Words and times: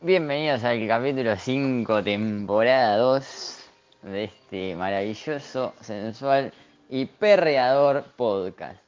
Bienvenidos 0.00 0.62
al 0.62 0.86
capítulo 0.86 1.34
5, 1.34 2.04
temporada 2.04 2.96
2 2.98 3.58
de 4.02 4.24
este 4.24 4.76
maravilloso, 4.76 5.74
sensual 5.80 6.52
y 6.88 7.06
perreador 7.06 8.04
podcast. 8.16 8.78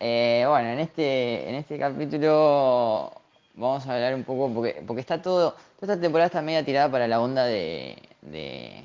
Eh, 0.00 0.46
bueno, 0.48 0.70
en 0.70 0.78
este, 0.78 1.50
en 1.50 1.56
este 1.56 1.78
capítulo 1.78 3.12
vamos 3.56 3.86
a 3.86 3.94
hablar 3.94 4.14
un 4.14 4.24
poco, 4.24 4.50
porque, 4.54 4.82
porque 4.86 5.00
está 5.02 5.20
todo, 5.20 5.54
toda 5.78 5.92
esta 5.92 6.00
temporada 6.00 6.28
está 6.28 6.40
media 6.40 6.64
tirada 6.64 6.90
para 6.90 7.06
la 7.06 7.20
onda 7.20 7.44
de, 7.44 7.98
de, 8.22 8.84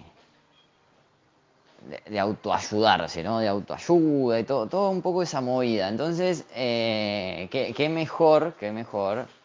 de, 1.89 2.11
de 2.11 2.19
autoayudarse, 2.19 3.23
¿no? 3.23 3.39
De 3.39 3.47
autoayuda 3.47 4.37
y 4.41 4.43
todo, 4.43 4.67
todo 4.67 4.89
un 4.89 5.01
poco 5.01 5.23
esa 5.23 5.39
movida. 5.39 5.87
Entonces, 5.87 6.43
eh, 6.53 7.47
¿qué, 7.51 7.73
qué 7.73 7.87
mejor, 7.87 8.55
qué 8.59 8.73
mejor 8.73 9.36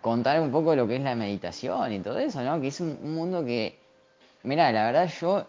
contar 0.00 0.40
un 0.40 0.50
poco 0.50 0.74
lo 0.74 0.86
que 0.86 0.96
es 0.96 1.02
la 1.02 1.14
meditación 1.14 1.92
y 1.92 2.00
todo 2.00 2.18
eso, 2.18 2.42
¿no? 2.42 2.60
Que 2.60 2.68
es 2.68 2.80
un, 2.80 2.98
un 3.02 3.14
mundo 3.14 3.44
que, 3.44 3.78
mira, 4.44 4.72
la 4.72 4.86
verdad 4.86 5.10
yo 5.20 5.46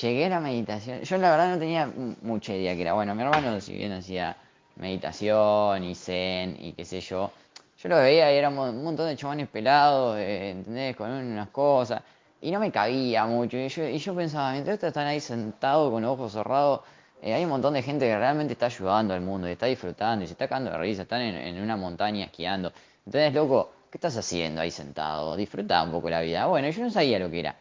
llegué 0.00 0.26
a 0.26 0.28
la 0.28 0.40
meditación, 0.40 1.00
yo 1.02 1.18
la 1.18 1.30
verdad 1.30 1.50
no 1.50 1.58
tenía 1.58 1.90
mucha 2.22 2.54
idea 2.54 2.74
que 2.74 2.82
era, 2.82 2.94
bueno, 2.94 3.14
mi 3.14 3.22
hermano 3.22 3.60
si 3.60 3.74
bien 3.74 3.92
hacía 3.92 4.36
meditación 4.76 5.84
y 5.84 5.94
zen 5.94 6.56
y 6.60 6.72
qué 6.72 6.84
sé 6.84 7.00
yo, 7.00 7.30
yo 7.78 7.88
lo 7.88 7.96
veía 7.96 8.32
y 8.32 8.36
éramos 8.36 8.70
un 8.70 8.82
montón 8.82 9.06
de 9.06 9.16
chavanes 9.16 9.48
pelados, 9.48 10.16
eh, 10.18 10.50
¿entendés? 10.50 10.96
Con 10.96 11.10
unas 11.10 11.48
cosas, 11.50 12.02
y 12.40 12.50
no 12.50 12.60
me 12.60 12.70
cabía 12.70 13.26
mucho, 13.26 13.56
y 13.56 13.68
yo, 13.68 13.84
y 13.84 13.98
yo 13.98 14.14
pensaba, 14.14 14.52
mientras 14.52 14.82
están 14.82 15.06
ahí 15.06 15.20
sentados 15.20 15.90
con 15.90 16.02
los 16.02 16.12
ojos 16.12 16.32
cerrados, 16.32 16.80
eh, 17.22 17.32
hay 17.32 17.44
un 17.44 17.50
montón 17.50 17.74
de 17.74 17.82
gente 17.82 18.06
que 18.06 18.18
realmente 18.18 18.54
está 18.54 18.66
ayudando 18.66 19.14
al 19.14 19.20
mundo, 19.20 19.46
está 19.46 19.66
disfrutando, 19.66 20.24
y 20.24 20.26
se 20.26 20.32
está 20.32 20.48
cagando 20.48 20.70
de 20.70 20.78
risa, 20.78 21.02
están 21.02 21.22
en 21.22 21.62
una 21.62 21.76
montaña 21.76 22.24
esquiando. 22.24 22.72
Entonces, 23.06 23.32
loco, 23.32 23.70
¿qué 23.90 23.98
estás 23.98 24.16
haciendo 24.16 24.60
ahí 24.60 24.70
sentado? 24.70 25.36
Disfruta 25.36 25.82
un 25.82 25.90
poco 25.92 26.10
la 26.10 26.20
vida. 26.20 26.46
Bueno, 26.46 26.68
yo 26.70 26.82
no 26.82 26.90
sabía 26.90 27.18
lo 27.18 27.30
que 27.30 27.40
era. 27.40 27.56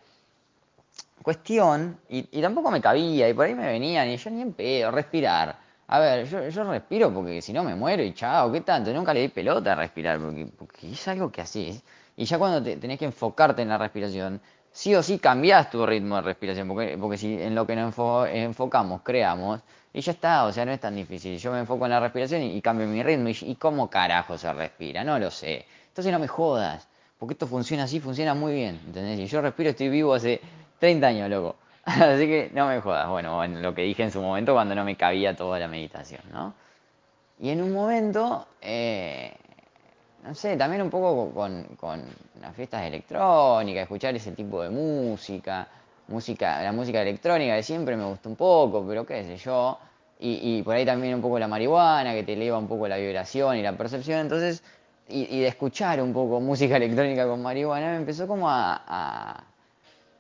Cuestión, 1.21 1.97
y, 2.09 2.19
y 2.37 2.41
tampoco 2.41 2.69
me 2.69 2.79
cabía, 2.81 3.27
y 3.27 3.33
por 3.33 3.45
ahí 3.45 3.55
me 3.55 3.65
venían, 3.65 4.07
y 4.09 4.17
yo 4.17 4.29
ni 4.29 4.41
en 4.41 4.53
pedo, 4.53 4.91
respirar. 4.91 5.57
A 5.87 5.99
ver, 5.99 6.25
yo, 6.27 6.63
respiro 6.65 7.13
porque 7.13 7.41
si 7.41 7.51
no 7.53 7.63
me 7.63 7.75
muero 7.75 8.03
y 8.03 8.13
chao, 8.13 8.51
¿qué 8.51 8.61
tanto? 8.61 8.91
Nunca 8.93 9.13
le 9.13 9.21
di 9.21 9.27
pelota 9.29 9.71
a 9.73 9.75
respirar, 9.75 10.19
porque, 10.19 10.45
porque 10.57 10.91
es 10.91 11.07
algo 11.07 11.31
que 11.31 11.41
haces. 11.41 11.81
Y 12.17 12.25
ya 12.25 12.37
cuando 12.37 12.61
te, 12.63 12.77
tenés 12.77 12.99
que 12.99 13.05
enfocarte 13.05 13.61
en 13.61 13.69
la 13.69 13.77
respiración, 13.77 14.39
sí 14.71 14.93
o 14.95 15.01
sí 15.03 15.17
cambiás 15.19 15.69
tu 15.69 15.85
ritmo 15.85 16.15
de 16.17 16.21
respiración, 16.21 16.67
porque, 16.67 16.97
porque 16.99 17.17
si 17.17 17.41
en 17.41 17.55
lo 17.55 17.65
que 17.65 17.75
nos 17.75 17.95
enfo- 17.95 18.27
enfocamos, 18.31 19.01
creamos, 19.03 19.61
y 19.93 20.01
ya 20.01 20.11
está, 20.11 20.45
o 20.45 20.51
sea, 20.53 20.65
no 20.65 20.71
es 20.73 20.79
tan 20.79 20.95
difícil. 20.95 21.37
Yo 21.39 21.51
me 21.51 21.59
enfoco 21.59 21.85
en 21.85 21.91
la 21.91 21.99
respiración 21.99 22.41
y, 22.43 22.55
y 22.57 22.61
cambio 22.61 22.87
mi 22.87 23.01
ritmo, 23.03 23.29
y, 23.29 23.37
y 23.41 23.55
cómo 23.55 23.89
carajo 23.89 24.37
se 24.37 24.51
respira, 24.53 25.03
no 25.03 25.17
lo 25.19 25.31
sé. 25.31 25.65
Entonces 25.95 26.11
no 26.11 26.19
me 26.19 26.27
jodas, 26.27 26.89
porque 27.17 27.35
esto 27.35 27.47
funciona 27.47 27.83
así, 27.83 28.01
funciona 28.01 28.33
muy 28.33 28.51
bien, 28.51 28.81
¿entendés? 28.85 29.17
Y 29.17 29.27
yo 29.27 29.39
respiro, 29.39 29.69
estoy 29.69 29.87
vivo 29.87 30.13
hace 30.13 30.41
30 30.77 31.07
años, 31.07 31.29
loco. 31.29 31.55
Así 31.85 32.27
que 32.27 32.51
no 32.53 32.67
me 32.67 32.81
jodas. 32.81 33.07
Bueno, 33.07 33.37
bueno, 33.37 33.61
lo 33.61 33.73
que 33.73 33.83
dije 33.83 34.03
en 34.03 34.11
su 34.11 34.21
momento 34.21 34.51
cuando 34.51 34.75
no 34.75 34.83
me 34.83 34.97
cabía 34.97 35.37
toda 35.37 35.57
la 35.57 35.69
meditación, 35.69 36.19
¿no? 36.33 36.53
Y 37.39 37.49
en 37.49 37.61
un 37.61 37.71
momento, 37.71 38.45
eh, 38.61 39.33
no 40.25 40.35
sé, 40.35 40.57
también 40.57 40.81
un 40.81 40.89
poco 40.89 41.33
con, 41.33 41.63
con 41.79 42.03
las 42.41 42.53
fiestas 42.53 42.83
electrónicas, 42.83 43.83
escuchar 43.83 44.13
ese 44.17 44.33
tipo 44.33 44.63
de 44.63 44.71
música, 44.71 45.65
música, 46.09 46.61
la 46.61 46.73
música 46.73 47.01
electrónica 47.01 47.53
de 47.53 47.63
siempre 47.63 47.95
me 47.95 48.03
gustó 48.03 48.27
un 48.27 48.35
poco, 48.35 48.85
pero 48.85 49.05
qué 49.05 49.23
sé 49.23 49.37
yo. 49.37 49.79
Y, 50.19 50.57
y 50.57 50.61
por 50.61 50.75
ahí 50.75 50.85
también 50.85 51.15
un 51.15 51.21
poco 51.21 51.39
la 51.39 51.47
marihuana, 51.47 52.13
que 52.13 52.23
te 52.23 52.33
eleva 52.33 52.57
un 52.57 52.67
poco 52.67 52.85
la 52.85 52.97
vibración 52.97 53.55
y 53.55 53.61
la 53.61 53.77
percepción. 53.77 54.19
Entonces, 54.19 54.61
y, 55.07 55.39
de 55.41 55.47
escuchar 55.47 56.01
un 56.01 56.13
poco 56.13 56.39
música 56.39 56.77
electrónica 56.77 57.27
con 57.27 57.41
marihuana, 57.41 57.91
me 57.91 57.97
empezó 57.97 58.27
como 58.27 58.49
a, 58.49 59.43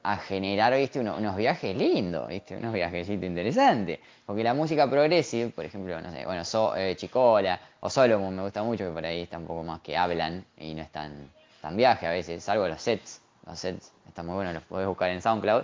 a 0.03 0.17
generar, 0.17 0.75
viste, 0.75 0.99
uno- 0.99 1.17
unos 1.17 1.35
viajes 1.35 1.75
lindos, 1.75 2.27
viste, 2.27 2.55
unos 2.57 2.73
viajecitos 2.73 3.23
interesantes. 3.25 3.99
Porque 4.25 4.43
la 4.43 4.53
música 4.53 4.87
progressive, 4.89 5.49
por 5.49 5.65
ejemplo, 5.65 5.99
no 5.99 6.11
sé, 6.11 6.25
bueno, 6.25 6.45
so, 6.45 6.75
eh, 6.75 6.95
Chicola 6.95 7.59
o 7.79 7.89
Solomon 7.89 8.35
me 8.35 8.43
gusta 8.43 8.61
mucho, 8.63 8.85
que 8.85 8.91
por 8.91 9.05
ahí 9.05 9.21
está 9.23 9.37
un 9.39 9.47
poco 9.47 9.63
más 9.63 9.81
que 9.81 9.97
hablan 9.97 10.45
y 10.59 10.75
no 10.75 10.83
es 10.83 10.91
tan, 10.91 11.29
tan 11.61 11.75
viaje 11.75 12.05
a 12.07 12.11
veces, 12.11 12.43
salvo 12.43 12.67
los 12.67 12.81
sets. 12.81 13.21
Los 13.47 13.59
sets 13.59 13.91
están 14.07 14.27
muy 14.27 14.35
buenos, 14.35 14.53
los 14.53 14.63
podés 14.63 14.87
buscar 14.87 15.09
en 15.09 15.21
SoundCloud. 15.21 15.63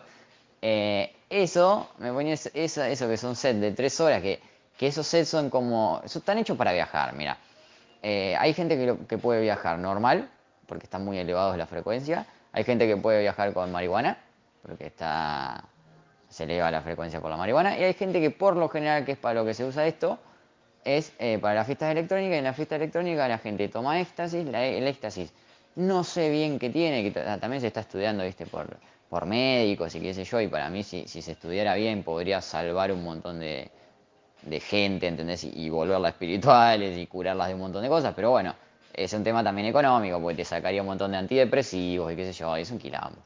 Eh, 0.64 1.16
eso, 1.30 1.90
me 2.00 2.12
ponía 2.12 2.34
es- 2.34 2.52
eso, 2.54 2.84
eso 2.84 3.08
que 3.08 3.18
son 3.18 3.36
sets 3.36 3.62
de 3.62 3.72
tres 3.72 4.00
horas, 4.00 4.22
que, 4.22 4.40
que 4.78 4.88
esos 4.88 5.06
sets 5.08 5.30
son 5.30 5.50
como, 5.52 6.02
están 6.04 6.38
hechos 6.40 6.58
para 6.58 6.74
viajar, 6.74 7.14
mira. 7.14 7.38
Eh, 8.04 8.36
hay 8.40 8.54
gente 8.54 8.98
que, 9.08 9.18
puede 9.18 9.42
viajar 9.42 9.78
normal, 9.80 10.30
porque 10.66 10.86
están 10.86 11.06
muy 11.06 11.18
elevados 11.18 11.58
la 11.58 11.68
frecuencia. 11.68 12.26
Hay 12.52 12.64
gente 12.64 12.88
que 12.88 12.98
puede 12.98 13.22
viajar 13.22 13.54
con 13.54 13.72
marihuana, 13.72 14.18
porque 14.62 14.88
está, 14.88 15.64
se 16.30 16.44
eleva 16.46 16.72
la 16.72 16.82
frecuencia 16.82 17.22
por 17.22 17.30
la 17.30 17.38
marihuana. 17.38 17.78
Y 17.78 17.84
hay 17.84 17.94
gente 17.94 18.20
que 18.20 18.32
por 18.32 18.56
lo 18.56 18.70
general, 18.70 19.06
que 19.06 19.14
es 19.14 19.18
para 19.18 19.36
lo 19.36 19.46
que 19.46 19.54
se 19.54 19.66
usa 19.66 19.86
esto, 19.86 20.20
es 20.84 21.14
eh, 21.20 21.38
para 21.40 21.56
las 21.56 21.66
fiestas 21.68 21.92
electrónicas. 21.92 22.36
Y 22.36 22.38
en 22.40 22.44
la 22.44 22.54
fiesta 22.54 22.76
electrónica 22.76 23.28
la 23.28 23.38
gente 23.38 23.68
toma 23.70 24.00
éxtasis. 24.00 24.48
El 24.48 24.88
éxtasis 24.88 25.32
no 25.76 26.04
sé 26.04 26.30
bien 26.30 26.60
qué 26.60 26.70
tiene, 26.70 27.04
que 27.04 27.12
ta- 27.12 27.40
también 27.40 27.62
se 27.62 27.68
está 27.68 27.82
estudiando, 27.82 28.24
viste, 28.24 28.46
por, 28.46 28.78
por 29.10 29.26
médicos 29.26 29.96
y 29.96 30.02
qué 30.02 30.14
sé 30.14 30.24
yo. 30.24 30.42
Y 30.42 30.48
para 30.48 30.70
mí, 30.70 30.84
si, 30.84 31.08
si 31.08 31.22
se 31.22 31.34
estudiara 31.34 31.76
bien, 31.76 32.04
podría 32.04 32.42
salvar 32.42 32.92
un 32.92 33.04
montón 33.04 33.40
de, 33.40 33.72
de 34.42 34.60
gente, 34.60 35.08
¿entendés? 35.08 35.44
Y, 35.44 35.70
volverlas 35.70 36.14
espirituales 36.14 36.98
y 36.98 37.08
curarlas 37.08 37.50
de 37.50 37.54
un 37.54 37.62
montón 37.62 37.84
de 37.84 37.90
cosas, 37.90 38.14
pero 38.16 38.32
bueno, 38.32 38.56
es 38.94 39.14
un 39.14 39.24
tema 39.24 39.44
también 39.44 39.68
económico, 39.68 40.20
porque 40.20 40.38
te 40.38 40.46
sacaría 40.46 40.82
un 40.82 40.88
montón 40.88 41.12
de 41.12 41.18
antidepresivos 41.18 42.12
y 42.12 42.16
qué 42.16 42.26
sé 42.26 42.34
yo, 42.34 42.58
y 42.58 42.62
es 42.62 42.72
un 42.72 42.80
quilombo. 42.80 43.18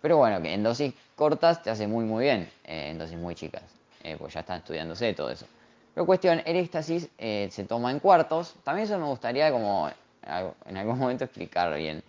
Pero 0.00 0.16
bueno, 0.16 0.40
que 0.42 0.52
en 0.52 0.62
dosis 0.62 0.94
cortas 1.14 1.62
te 1.62 1.70
hace 1.70 1.86
muy 1.86 2.04
muy 2.04 2.24
bien, 2.24 2.50
eh, 2.64 2.90
en 2.90 2.98
dosis 2.98 3.16
muy 3.16 3.34
chicas, 3.34 3.62
eh, 4.02 4.16
pues 4.18 4.34
ya 4.34 4.40
están 4.40 4.58
estudiándose 4.58 5.12
todo 5.14 5.30
eso. 5.30 5.46
Pero 5.94 6.06
cuestión, 6.06 6.42
el 6.44 6.56
éxtasis 6.56 7.08
eh, 7.18 7.48
se 7.50 7.64
toma 7.64 7.90
en 7.90 8.00
cuartos, 8.00 8.54
también 8.64 8.86
eso 8.86 8.98
me 8.98 9.06
gustaría 9.06 9.50
como 9.52 9.90
en 10.66 10.76
algún 10.76 10.98
momento 10.98 11.24
explicar 11.24 11.74
bien, 11.76 12.02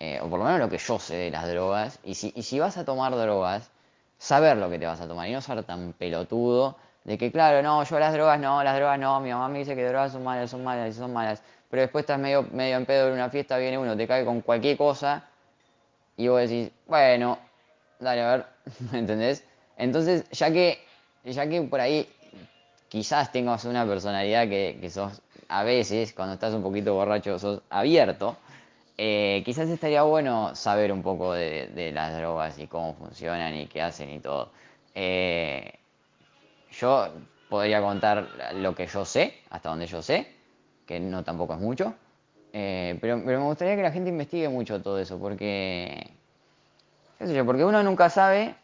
eh, 0.00 0.18
o 0.20 0.28
por 0.28 0.38
lo 0.38 0.44
menos 0.44 0.60
lo 0.60 0.68
que 0.68 0.78
yo 0.78 0.98
sé 0.98 1.16
de 1.16 1.30
las 1.30 1.48
drogas, 1.48 1.98
y 2.04 2.14
si, 2.14 2.32
y 2.36 2.42
si 2.42 2.58
vas 2.58 2.76
a 2.76 2.84
tomar 2.84 3.16
drogas, 3.16 3.70
saber 4.18 4.56
lo 4.56 4.68
que 4.68 4.78
te 4.78 4.86
vas 4.86 5.00
a 5.00 5.08
tomar 5.08 5.28
y 5.28 5.32
no 5.32 5.40
ser 5.40 5.62
tan 5.62 5.92
pelotudo 5.92 6.76
de 7.04 7.18
que, 7.18 7.30
claro, 7.30 7.62
no, 7.62 7.84
yo 7.84 7.98
las 7.98 8.12
drogas 8.12 8.40
no, 8.40 8.62
las 8.64 8.76
drogas 8.76 8.98
no, 8.98 9.20
mi 9.20 9.30
mamá 9.30 9.48
me 9.48 9.58
dice 9.58 9.76
que 9.76 9.84
drogas 9.84 10.12
son 10.12 10.24
malas, 10.24 10.50
son 10.50 10.64
malas, 10.64 10.94
son 10.94 11.12
malas, 11.12 11.42
pero 11.70 11.82
después 11.82 12.02
estás 12.02 12.18
medio, 12.18 12.46
medio 12.52 12.76
en 12.76 12.86
pedo 12.86 13.08
en 13.08 13.14
una 13.14 13.28
fiesta, 13.28 13.58
viene 13.58 13.76
uno, 13.78 13.96
te 13.96 14.06
cae 14.06 14.24
con 14.24 14.40
cualquier 14.40 14.76
cosa 14.76 15.24
y 16.16 16.28
vos 16.28 16.40
decís, 16.40 16.70
bueno, 16.86 17.38
dale 18.00 18.22
a 18.22 18.36
ver, 18.36 18.46
¿me 18.92 18.98
entendés? 19.00 19.44
Entonces, 19.76 20.28
ya 20.30 20.50
que, 20.50 20.78
ya 21.24 21.46
que 21.46 21.62
por 21.62 21.80
ahí 21.80 22.08
quizás 22.88 23.30
tengas 23.32 23.64
una 23.66 23.86
personalidad 23.86 24.48
que, 24.48 24.78
que 24.80 24.88
sos, 24.88 25.20
a 25.48 25.62
veces, 25.62 26.14
cuando 26.14 26.34
estás 26.34 26.54
un 26.54 26.62
poquito 26.62 26.94
borracho, 26.94 27.38
sos 27.38 27.60
abierto, 27.68 28.36
eh, 28.96 29.42
quizás 29.44 29.68
estaría 29.68 30.02
bueno 30.04 30.54
saber 30.54 30.92
un 30.92 31.02
poco 31.02 31.34
de, 31.34 31.66
de 31.74 31.92
las 31.92 32.16
drogas 32.16 32.58
y 32.58 32.66
cómo 32.66 32.94
funcionan 32.94 33.54
y 33.56 33.66
qué 33.66 33.82
hacen 33.82 34.10
y 34.10 34.20
todo. 34.20 34.50
Eh, 34.94 35.72
yo 36.84 37.08
podría 37.48 37.80
contar 37.80 38.28
lo 38.56 38.74
que 38.74 38.86
yo 38.86 39.04
sé, 39.06 39.34
hasta 39.48 39.70
donde 39.70 39.86
yo 39.86 40.02
sé, 40.02 40.30
que 40.86 41.00
no 41.00 41.24
tampoco 41.24 41.54
es 41.54 41.60
mucho, 41.60 41.94
eh, 42.52 42.98
pero, 43.00 43.22
pero 43.24 43.40
me 43.40 43.46
gustaría 43.46 43.74
que 43.74 43.82
la 43.82 43.90
gente 43.90 44.10
investigue 44.10 44.50
mucho 44.50 44.82
todo 44.82 44.98
eso, 44.98 45.18
porque, 45.18 46.10
qué 47.18 47.26
sé 47.26 47.34
yo, 47.34 47.46
porque 47.46 47.64
uno 47.64 47.82
nunca 47.82 48.10
sabe 48.10 48.54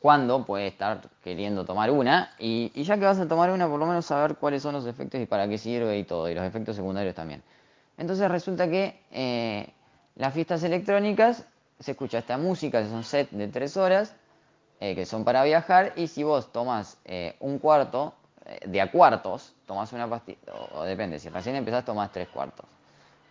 cuándo 0.00 0.44
puede 0.44 0.66
estar 0.66 1.00
queriendo 1.22 1.64
tomar 1.64 1.92
una, 1.92 2.34
y, 2.40 2.72
y 2.74 2.82
ya 2.82 2.98
que 2.98 3.04
vas 3.04 3.20
a 3.20 3.28
tomar 3.28 3.50
una, 3.50 3.68
por 3.68 3.78
lo 3.78 3.86
menos 3.86 4.06
saber 4.06 4.34
cuáles 4.34 4.62
son 4.62 4.74
los 4.74 4.86
efectos 4.86 5.20
y 5.20 5.26
para 5.26 5.48
qué 5.48 5.58
sirve 5.58 5.96
y 5.98 6.04
todo, 6.04 6.28
y 6.28 6.34
los 6.34 6.44
efectos 6.44 6.74
secundarios 6.74 7.14
también. 7.14 7.40
Entonces 7.98 8.28
resulta 8.28 8.68
que 8.68 8.98
eh, 9.12 9.68
las 10.16 10.34
fiestas 10.34 10.64
electrónicas 10.64 11.44
se 11.78 11.92
escucha 11.92 12.18
esta 12.18 12.36
música, 12.36 12.82
que 12.82 12.88
son 12.88 13.04
set 13.04 13.30
de 13.30 13.46
tres 13.46 13.76
horas, 13.76 14.14
eh, 14.82 14.96
que 14.96 15.06
son 15.06 15.22
para 15.22 15.44
viajar, 15.44 15.92
y 15.94 16.08
si 16.08 16.24
vos 16.24 16.50
tomas 16.50 16.98
eh, 17.04 17.36
un 17.38 17.60
cuarto, 17.60 18.14
eh, 18.44 18.58
de 18.66 18.80
a 18.80 18.90
cuartos, 18.90 19.54
tomás 19.64 19.92
una 19.92 20.10
pastilla, 20.10 20.38
o, 20.74 20.82
depende, 20.82 21.20
si 21.20 21.28
recién 21.28 21.54
empezás 21.54 21.84
tomás 21.84 22.10
tres 22.10 22.26
cuartos, 22.26 22.66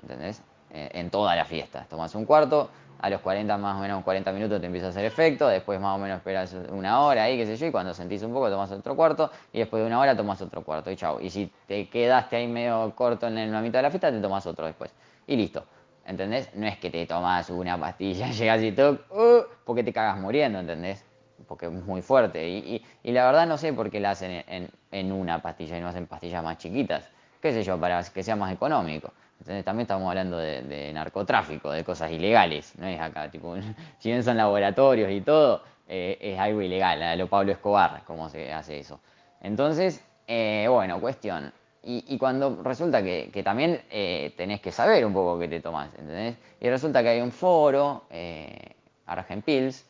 ¿entendés? 0.02 0.42
Eh, 0.74 0.90
en 0.94 1.10
toda 1.10 1.36
la 1.36 1.44
fiesta, 1.44 1.86
tomás 1.90 2.16
un 2.16 2.24
cuarto, 2.24 2.70
a 3.02 3.10
los 3.10 3.20
40 3.20 3.58
más 3.58 3.76
o 3.76 3.82
menos 3.82 4.02
40 4.02 4.32
minutos 4.32 4.62
te 4.62 4.68
empieza 4.68 4.88
a 4.88 4.90
hacer 4.92 5.04
efecto, 5.04 5.50
después 5.50 5.78
más 5.82 5.94
o 5.98 6.00
menos 6.00 6.20
esperas 6.20 6.56
una 6.70 7.02
hora 7.02 7.24
ahí, 7.24 7.36
qué 7.36 7.46
sé 7.46 7.58
yo, 7.58 7.66
y 7.66 7.72
cuando 7.72 7.94
sentís 7.94 8.24
un 8.24 8.32
poco 8.32 8.50
tomás 8.50 8.72
otro 8.72 8.96
cuarto, 8.96 9.30
y 9.52 9.60
después 9.60 9.84
de 9.84 9.88
una 9.88 10.00
hora 10.00 10.16
tomás 10.16 10.42
otro 10.42 10.64
cuarto, 10.64 10.90
y 10.90 10.96
chau. 10.96 11.20
Y 11.20 11.30
si 11.30 11.52
te 11.68 11.90
quedaste 11.90 12.38
ahí 12.38 12.48
medio 12.48 12.94
corto 12.96 13.28
en 13.28 13.52
la 13.52 13.60
mitad 13.60 13.80
de 13.80 13.84
la 13.84 13.90
fiesta, 13.90 14.10
te 14.10 14.22
tomás 14.22 14.46
otro 14.48 14.68
después. 14.68 14.94
Y 15.28 15.36
listo. 15.36 15.66
¿Entendés? 16.06 16.50
No 16.56 16.66
es 16.66 16.78
que 16.78 16.90
te 16.90 17.06
tomás 17.06 17.50
una 17.50 17.78
pastilla, 17.78 18.28
llegas 18.32 18.62
y 18.62 18.72
todo, 18.72 19.00
uh, 19.10 19.44
porque 19.66 19.84
te 19.84 19.92
cagas 19.92 20.18
muriendo, 20.18 20.60
¿entendés? 20.60 21.11
Porque 21.48 21.66
es 21.68 21.72
muy 21.72 22.02
fuerte. 22.02 22.48
Y, 22.48 22.58
y- 22.58 22.86
y 23.04 23.12
la 23.12 23.26
verdad 23.26 23.48
no 23.48 23.58
sé 23.58 23.74
por 23.74 23.90
qué 23.90 24.00
la 24.00 24.12
hacen 24.12 24.44
en, 24.48 24.70
en- 24.92 25.12
una 25.12 25.42
pastilla 25.42 25.78
y 25.78 25.82
no 25.82 25.88
hacen 25.90 26.08
pastillas 26.08 26.44
más 26.44 26.58
chiquitas. 26.58 27.10
¿Qué 27.42 27.52
sé 27.54 27.64
yo? 27.64 27.80
Para 27.80 28.04
que 28.04 28.24
sea 28.24 28.36
más 28.36 28.54
económico. 28.54 29.12
Entonces 29.40 29.66
también 29.66 29.84
estamos 29.84 30.08
hablando 30.08 30.38
de, 30.38 30.92
narcotráfico, 30.94 31.72
de 31.72 31.84
cosas 31.84 32.12
ilegales, 32.12 32.74
no 32.78 32.86
es 32.86 33.00
acá, 33.02 33.30
tipo, 33.32 33.56
si 34.00 34.10
bien 34.10 34.24
son 34.24 34.38
laboratorios 34.38 35.12
y 35.12 35.22
todo, 35.22 35.64
eh, 35.88 36.18
es 36.22 36.38
algo 36.40 36.62
ilegal, 36.62 37.02
a 37.02 37.16
lo 37.16 37.28
Pablo 37.28 37.52
Escobar, 37.52 38.04
cómo 38.06 38.30
se 38.30 38.54
hace 38.54 38.78
eso. 38.80 39.00
Entonces, 39.42 40.04
eh, 40.28 40.68
bueno, 40.70 41.00
cuestión. 41.02 41.52
Y, 41.84 42.16
cuando 42.20 42.62
resulta 42.62 43.02
que, 43.02 43.42
también 43.44 43.82
eh, 43.90 44.32
tenés 44.38 44.62
que 44.62 44.72
saber 44.72 45.04
un 45.04 45.14
poco 45.14 45.40
qué 45.40 45.48
te 45.48 45.60
tomás, 45.62 45.90
¿entendés? 45.98 46.38
Y 46.60 46.70
resulta 46.70 47.02
que 47.02 47.10
hay 47.10 47.22
un 47.22 47.32
foro, 47.32 48.04
eh, 48.12 48.76
Argenpils, 49.08 49.84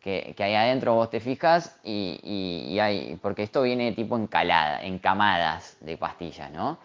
que, 0.00 0.34
que 0.36 0.44
ahí 0.44 0.54
adentro 0.54 0.94
vos 0.94 1.10
te 1.10 1.20
fijas 1.20 1.78
y, 1.84 2.78
hay, 2.80 3.18
porque 3.20 3.42
esto 3.42 3.62
viene 3.62 3.92
tipo 3.92 4.16
encalada, 4.16 4.82
en 4.82 4.98
camadas 4.98 5.76
de 5.80 5.96
pastillas, 5.96 6.50
¿no? 6.50 6.78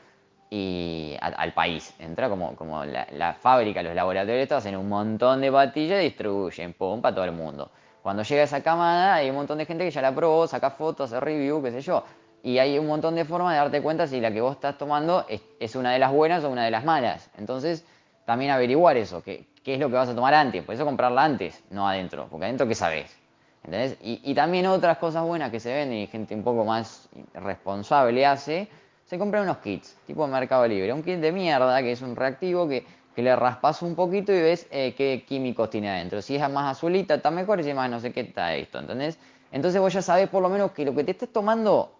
Y 0.50 1.15
al 1.19 1.53
país, 1.53 1.94
entra 2.00 2.29
como, 2.29 2.56
como 2.56 2.85
la, 2.85 3.33
fábrica, 3.33 3.81
los 3.81 3.95
laboratorios, 3.95 4.51
hacen 4.51 4.77
un 4.77 4.88
montón 4.88 5.41
de 5.41 5.51
pastillas 5.51 6.01
y 6.01 6.06
distribuyen, 6.06 6.73
pum, 6.73 7.01
para 7.01 7.15
todo 7.15 7.25
el 7.25 7.31
mundo. 7.31 7.71
Cuando 8.03 8.21
llega 8.21 8.44
esa 8.44 8.62
camada 8.62 9.15
hay 9.15 9.31
un 9.31 9.35
montón 9.35 9.57
de 9.57 9.65
gente 9.65 9.83
que 9.83 9.91
ya 9.91 10.01
la 10.01 10.13
probó, 10.13 10.45
saca 10.47 10.69
fotos, 10.69 11.11
hace 11.11 11.19
review, 11.19 11.63
qué 11.63 11.71
sé 11.71 11.81
yo. 11.81 12.03
Y 12.44 12.59
hay 12.59 12.77
un 12.77 12.85
montón 12.85 13.15
de 13.15 13.25
formas 13.25 13.53
de 13.53 13.57
darte 13.57 13.81
cuenta 13.81 14.06
si 14.06 14.21
la 14.21 14.31
que 14.31 14.39
vos 14.39 14.53
estás 14.53 14.77
tomando 14.77 15.25
es, 15.59 15.75
una 15.75 15.91
de 15.91 15.97
las 15.97 16.11
buenas 16.11 16.44
o 16.44 16.50
una 16.51 16.63
de 16.63 16.69
las 16.69 16.85
malas. 16.85 17.31
Entonces, 17.39 17.83
también 18.25 18.51
averiguar 18.51 18.98
eso, 18.98 19.24
qué, 19.24 19.45
qué 19.63 19.75
es 19.75 19.80
lo 19.80 19.89
que 19.89 19.95
vas 19.95 20.10
a 20.10 20.16
tomar 20.16 20.33
antes. 20.33 20.63
Por 20.63 20.75
eso 20.75 20.86
comprarla 20.86 21.24
antes, 21.24 21.63
no 21.72 21.88
adentro, 21.88 22.27
porque 22.30 22.45
adentro 22.45 22.68
qué 22.68 22.75
sabes. 22.75 23.16
¿Entendés? 23.63 23.98
Y, 24.01 24.33
también 24.36 24.68
otras 24.68 25.00
cosas 25.00 25.24
buenas 25.24 25.50
que 25.50 25.60
se 25.60 25.74
venden 25.74 25.98
y 25.98 26.07
gente 26.07 26.36
un 26.36 26.44
poco 26.44 26.63
más 26.63 27.10
responsable 27.33 28.24
hace, 28.24 28.68
se 29.06 29.18
compran 29.18 29.42
unos 29.42 29.57
kits, 29.57 29.98
tipo 30.06 30.27
Mercado 30.27 30.68
Libre. 30.68 30.94
Un 30.94 31.01
kit 31.01 31.19
de 31.19 31.31
mierda, 31.31 31.81
que 31.81 31.92
es 31.92 32.01
un 32.04 32.16
reactivo 32.16 32.68
que, 32.68 32.86
que 33.16 33.24
le 33.24 33.36
raspas 33.36 33.81
un 33.81 33.95
poquito 33.95 34.31
y 34.31 34.39
ves 34.39 34.68
eh, 34.69 34.94
qué 34.95 35.25
químicos 35.28 35.71
tiene 35.71 35.89
adentro. 35.89 36.21
Si 36.21 36.36
es 36.36 36.50
más 36.50 36.78
azulita, 36.78 37.16
está 37.16 37.31
mejor, 37.31 37.60
y 37.60 37.63
si 37.63 37.69
es 37.71 37.75
más 37.75 37.89
no 37.89 38.00
sé 38.00 38.13
qué 38.13 38.21
está 38.21 38.54
esto, 38.54 38.78
¿entendés? 38.78 39.18
Entonces 39.51 39.81
vos 39.81 39.92
ya 39.92 40.04
sabés 40.04 40.30
por 40.30 40.44
lo 40.44 40.50
menos 40.50 40.71
que 40.71 40.86
lo 40.86 40.94
que 40.94 41.04
te 41.04 41.12
estés 41.12 41.33
tomando 41.33 41.92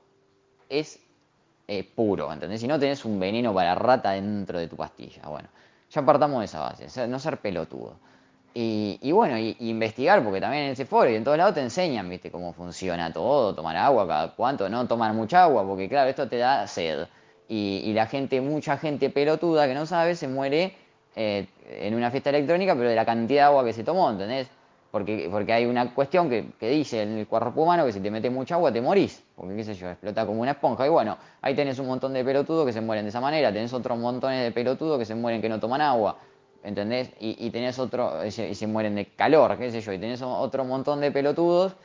es 0.70 1.00
eh, 1.68 1.84
puro, 1.84 2.32
¿entendés? 2.32 2.62
Si 2.62 2.68
no 2.68 2.80
tenés 2.80 3.06
un 3.06 3.20
veneno 3.20 3.56
para 3.56 3.74
rata 3.74 4.12
dentro 4.12 4.60
de 4.60 4.68
tu 4.68 4.76
pastilla. 4.76 5.24
Bueno, 5.28 5.50
ya 5.96 6.02
partamos 6.06 6.40
de 6.40 6.46
esa 6.46 6.60
base, 6.60 7.08
no 7.08 7.20
ser 7.20 7.38
pelotudo. 7.38 7.96
Y, 8.58 9.12
bueno, 9.12 9.38
y, 9.38 9.58
investigar, 9.60 10.24
porque 10.24 10.40
también 10.40 10.64
en 10.64 10.72
ese 10.72 10.86
foro 10.86 11.10
y 11.10 11.16
en 11.16 11.26
todos 11.26 11.38
lados 11.38 11.56
te 11.56 11.62
enseñan, 11.62 12.10
viste, 12.10 12.32
cómo 12.32 12.54
funciona 12.54 13.12
todo, 13.12 13.54
tomar 13.54 13.76
agua, 13.76 14.08
cada 14.08 14.32
cuánto, 14.34 14.70
no 14.70 14.88
tomar 14.88 15.14
mucha 15.14 15.44
agua, 15.44 15.68
porque 15.68 15.90
claro, 15.90 16.10
esto 16.10 16.30
te 16.30 16.38
da 16.38 16.66
sed. 16.66 17.08
Y, 17.50 17.92
la 17.94 18.08
gente, 18.08 18.40
mucha 18.40 18.78
gente 18.78 19.10
pelotuda 19.10 19.68
que 19.68 19.74
no 19.74 19.86
sabe, 19.86 20.16
se 20.16 20.30
muere 20.30 20.74
eh, 21.18 21.48
en 21.70 21.96
una 21.96 22.12
fiesta 22.12 22.30
electrónica, 22.30 22.76
pero 22.76 22.90
de 22.90 22.96
la 22.96 23.06
cantidad 23.06 23.42
de 23.42 23.46
agua 23.48 23.66
que 23.66 23.74
se 23.74 23.84
tomó, 23.84 24.10
¿entendés? 24.10 24.48
Porque, 24.96 25.28
porque 25.30 25.52
hay 25.52 25.66
una 25.66 25.94
cuestión 25.94 26.30
que, 26.30 26.70
dice 26.70 27.02
en 27.02 27.18
el 27.18 27.28
cuerpo 27.28 27.64
humano 27.64 27.86
que 27.86 27.92
si 27.92 28.00
te 28.00 28.10
metes 28.10 28.32
mucha 28.32 28.56
agua 28.56 28.72
te 28.72 28.80
morís. 28.80 29.22
Porque 29.36 29.54
qué 29.54 29.66
sé 29.66 29.74
yo, 29.74 29.90
explota 29.90 30.26
como 30.26 30.40
una 30.40 30.52
esponja. 30.52 30.86
Y 30.86 30.90
bueno, 30.90 31.18
ahí 31.42 31.54
tenés 31.54 31.80
un 31.80 31.88
montón 31.88 32.14
de 32.14 32.24
pelotudos 32.24 32.66
que 32.66 32.72
se 32.72 32.80
mueren 32.80 33.04
de 33.04 33.10
esa 33.10 33.20
manera. 33.20 33.52
Tenés 33.52 33.74
otros 33.74 33.98
montones 34.00 34.42
de 34.42 34.54
pelotudos 34.54 34.98
que 34.98 35.04
se 35.04 35.14
mueren 35.14 35.42
que 35.42 35.50
no 35.50 35.60
toman 35.60 35.82
agua. 35.82 36.18
¿Entendés? 36.64 37.12
Y, 37.20 37.50
tenés 37.50 37.78
otro, 37.78 38.26
y 38.26 38.32
se, 38.32 38.68
mueren 38.68 38.96
de 38.96 39.08
calor, 39.08 39.58
qué 39.58 39.70
sé 39.70 39.82
yo. 39.82 39.92
Y 39.92 40.00
tenés 40.00 40.22
otro 40.22 40.64
montón 40.64 41.02
de 41.02 41.12
pelotudos 41.12 41.76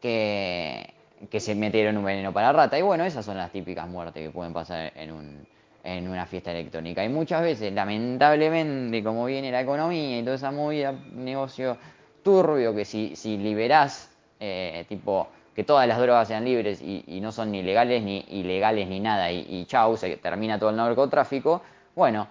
que, 0.00 0.94
que 1.28 1.40
se 1.40 1.56
metieron 1.56 1.96
un 1.96 2.04
veneno 2.04 2.32
para 2.32 2.52
rata. 2.52 2.78
Y 2.78 2.82
bueno, 2.82 3.04
esas 3.04 3.24
son 3.24 3.36
las 3.36 3.50
típicas 3.50 3.88
muertes 3.88 4.24
que 4.24 4.30
pueden 4.30 4.52
pasar 4.52 4.92
en, 4.94 5.10
un, 5.10 5.44
en 5.82 6.08
una 6.08 6.24
fiesta 6.24 6.52
electrónica. 6.52 7.04
Y 7.04 7.08
muchas 7.08 7.42
veces, 7.42 7.72
lamentablemente, 7.72 9.02
como 9.02 9.24
viene 9.24 9.50
la 9.50 9.60
economía 9.60 10.20
y 10.20 10.22
toda 10.22 10.36
esa 10.36 10.52
movida, 10.52 10.92
negocio 10.92 11.76
turbio 12.22 12.74
que 12.74 12.84
si, 12.84 13.16
si 13.16 13.36
liberás, 13.36 14.10
eh, 14.38 14.84
tipo, 14.88 15.28
que 15.54 15.64
todas 15.64 15.86
las 15.86 15.98
drogas 15.98 16.28
sean 16.28 16.44
libres 16.44 16.80
y, 16.80 17.20
no 17.20 17.32
son 17.32 17.50
ni 17.50 17.62
legales 17.62 18.02
ni 18.02 18.24
ilegales 18.30 18.88
ni 18.88 19.00
nada, 19.00 19.30
y, 19.30 19.46
y 19.48 19.66
chau, 19.66 19.96
se 19.96 20.16
termina 20.16 20.58
todo 20.58 20.70
el 20.70 20.76
narcotráfico, 20.76 21.62
bueno, 21.94 22.28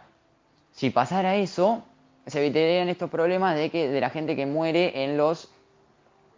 si 0.71 0.89
pasara 0.89 1.35
eso, 1.35 1.83
se 2.25 2.39
evitarían 2.39 2.89
estos 2.89 3.09
problemas 3.09 3.55
de 3.55 3.69
que 3.69 3.89
de 3.89 4.01
la 4.01 4.09
gente 4.09 4.35
que 4.35 4.45
muere 4.45 5.03
en 5.03 5.17
los 5.17 5.49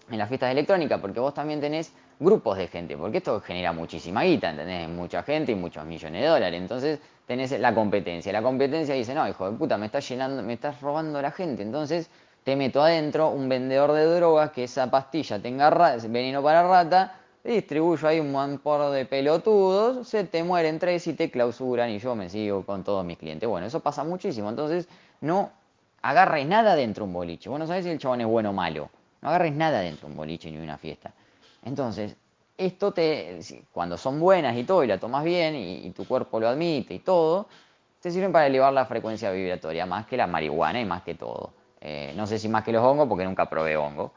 en 0.09 0.18
las 0.18 0.27
fiestas 0.27 0.51
electrónicas, 0.51 1.00
porque 1.00 1.19
vos 1.19 1.33
también 1.33 1.62
tenés 1.62 1.94
grupos 2.19 2.57
de 2.57 2.68
gente, 2.68 2.98
porque 2.98 3.18
esto 3.18 3.39
genera 3.42 3.71
muchísima 3.71 4.24
guita, 4.24 4.51
¿entendés? 4.51 4.88
Mucha 4.89 5.24
gente 5.24 5.53
y 5.53 5.56
muchos 5.56 5.86
millones 5.86 6.21
de 6.21 6.27
dólares. 6.27 6.62
Entonces 6.62 7.00
tenés 7.25 7.51
la 7.59 7.74
competencia. 7.74 8.31
La 8.31 8.42
competencia 8.42 8.94
dice, 8.94 9.15
no, 9.15 9.27
hijo 9.27 9.50
de 9.50 9.57
puta, 9.57 9.77
me 9.77 9.88
estás 9.88 10.07
llenando, 10.07 10.44
me 10.44 10.53
estás 10.53 10.80
robando 10.81 11.21
la 11.21 11.31
gente. 11.31 11.63
Entonces 11.63 12.09
te 12.43 12.55
meto 12.55 12.81
adentro 12.81 13.29
un 13.29 13.47
vendedor 13.49 13.91
de 13.93 14.05
drogas 14.05 14.51
que 14.51 14.63
esa 14.63 14.89
pastilla 14.89 15.39
tenga 15.39 15.69
veneno 16.07 16.41
para 16.41 16.63
rata, 16.63 17.19
distribuyo 17.43 18.07
ahí 18.07 18.19
un 18.19 18.31
montón 18.31 18.93
de 18.93 19.05
pelotudos, 19.05 20.07
se 20.07 20.23
te 20.23 20.43
mueren 20.43 20.79
tres 20.79 21.05
y 21.07 21.13
te 21.13 21.29
clausuran 21.29 21.89
y 21.89 21.99
yo 21.99 22.15
me 22.15 22.29
sigo 22.29 22.65
con 22.65 22.83
todos 22.83 23.05
mis 23.05 23.17
clientes. 23.17 23.47
Bueno, 23.47 23.67
eso 23.67 23.79
pasa 23.79 24.03
muchísimo, 24.03 24.49
entonces 24.49 24.88
no 25.21 25.51
agarres 26.01 26.45
nada 26.47 26.75
dentro 26.75 27.05
de 27.05 27.07
un 27.09 27.13
boliche. 27.13 27.49
Bueno, 27.49 27.67
sabes 27.67 27.85
si 27.85 27.91
el 27.91 27.99
chabón 27.99 28.21
es 28.21 28.27
bueno 28.27 28.49
o 28.51 28.53
malo. 28.53 28.89
No 29.21 29.29
agarres 29.29 29.53
nada 29.53 29.81
dentro 29.81 30.07
de 30.07 30.11
un 30.13 30.17
boliche 30.17 30.51
ni 30.51 30.57
una 30.57 30.77
fiesta. 30.77 31.13
Entonces, 31.63 32.15
esto 32.57 32.91
te, 32.91 33.39
cuando 33.71 33.97
son 33.97 34.19
buenas 34.19 34.57
y 34.57 34.63
todo, 34.63 34.83
y 34.83 34.88
la 34.88 34.99
tomas 34.99 35.23
bien, 35.23 35.55
y 35.55 35.89
tu 35.91 36.07
cuerpo 36.07 36.39
lo 36.39 36.47
admite 36.47 36.95
y 36.95 36.99
todo, 36.99 37.47
te 38.01 38.09
sirven 38.09 38.31
para 38.31 38.47
elevar 38.47 38.73
la 38.73 38.85
frecuencia 38.85 39.31
vibratoria, 39.31 39.85
más 39.85 40.07
que 40.07 40.17
la 40.17 40.25
marihuana 40.25 40.79
y 40.81 40.85
más 40.85 41.03
que 41.03 41.13
todo. 41.13 41.51
Eh, 41.81 42.13
no 42.16 42.28
sé 42.28 42.39
si 42.39 42.48
más 42.48 42.63
que 42.63 42.72
los 42.72 42.83
hongos, 42.83 43.07
porque 43.07 43.25
nunca 43.25 43.50
probé 43.50 43.75
hongo. 43.75 44.13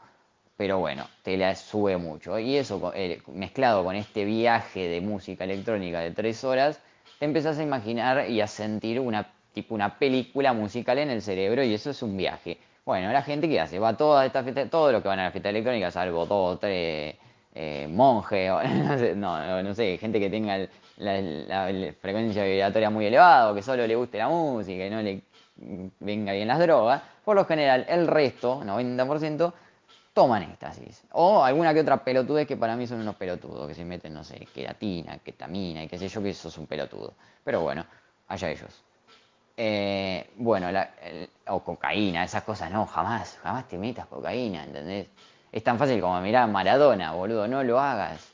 Pero 0.57 0.79
bueno, 0.79 1.07
te 1.23 1.35
la 1.35 1.55
sube 1.55 1.97
mucho. 1.97 2.39
Y 2.39 2.55
eso 2.55 2.91
eh, 2.95 3.21
mezclado 3.27 3.83
con 3.83 3.95
este 3.95 4.23
viaje 4.23 4.87
de 4.87 5.01
música 5.01 5.43
electrónica 5.43 5.99
de 5.99 6.11
tres 6.11 6.43
horas, 6.43 6.79
te 7.19 7.25
empezás 7.25 7.59
a 7.59 7.63
imaginar 7.63 8.29
y 8.29 8.39
a 8.41 8.47
sentir 8.47 8.99
una, 8.99 9.27
tipo 9.53 9.75
una 9.75 9.97
película 9.97 10.53
musical 10.53 10.99
en 10.99 11.09
el 11.09 11.21
cerebro 11.21 11.63
y 11.63 11.73
eso 11.73 11.89
es 11.89 12.01
un 12.03 12.15
viaje. 12.15 12.57
Bueno, 12.85 13.11
la 13.11 13.23
gente 13.23 13.49
que 13.49 13.59
hace, 13.59 13.79
va 13.79 13.89
a 13.89 13.97
toda 13.97 14.25
esta 14.25 14.43
fiesta, 14.43 14.69
todo 14.69 14.91
lo 14.91 15.01
que 15.01 15.07
van 15.07 15.19
a 15.19 15.23
la 15.25 15.31
fiesta 15.31 15.49
electrónica, 15.49 15.89
salvo 15.91 16.25
dos, 16.25 16.59
tres 16.59 17.15
eh, 17.53 17.87
monjes, 17.89 18.51
no, 19.15 19.63
no, 19.63 19.73
sé, 19.73 19.97
gente 19.97 20.19
que 20.19 20.29
tenga 20.29 20.59
la, 20.97 21.21
la, 21.21 21.93
frecuencia 21.99 22.43
vibratoria 22.43 22.89
muy 22.89 23.07
elevada 23.07 23.51
o 23.51 23.55
que 23.55 23.63
solo 23.63 23.87
le 23.87 23.95
guste 23.95 24.19
la 24.19 24.29
música 24.29 24.85
y 24.85 24.89
no 24.89 25.01
le 25.01 25.21
venga 25.99 26.33
bien 26.33 26.47
las 26.47 26.59
drogas, 26.59 27.01
por 27.25 27.35
lo 27.35 27.45
general 27.45 27.85
el 27.89 28.07
resto, 28.07 28.61
90%, 28.63 29.53
toman 30.13 30.43
éxtasis. 30.43 31.03
O 31.11 31.43
alguna 31.43 31.73
que 31.73 31.81
otra 31.81 32.03
pelotudez 32.03 32.47
que 32.47 32.55
para 32.55 32.75
mí 32.77 32.87
son 32.87 33.01
unos 33.01 33.15
pelotudos, 33.15 33.67
que 33.67 33.73
se 33.73 33.83
meten, 33.83 34.13
no 34.13 34.23
sé, 34.23 34.47
queratina, 34.53 35.17
ketamina 35.17 35.83
y 35.83 35.87
qué 35.89 35.97
sé 35.97 36.07
yo, 36.07 36.23
que 36.23 36.29
eso 36.29 36.47
es 36.47 36.57
un 36.57 36.67
pelotudo. 36.67 37.13
Pero 37.43 37.61
bueno, 37.61 37.85
allá 38.29 38.49
ellos. 38.49 38.81
Eh, 39.57 40.31
bueno, 40.37 40.67
o 41.47 41.59
cocaína, 41.63 42.23
esas 42.23 42.43
cosas 42.43 42.71
no, 42.71 42.85
jamás, 42.85 43.37
jamás 43.41 43.67
te 43.67 43.77
metas 43.77 44.05
cocaína, 44.07 44.63
¿entendés? 44.63 45.07
Es 45.51 45.63
tan 45.63 45.77
fácil 45.77 45.99
como 45.99 46.19
mirar 46.21 46.47
Maradona, 46.49 47.11
boludo, 47.13 47.47
no 47.47 47.63
lo 47.63 47.79
hagas. 47.79 48.33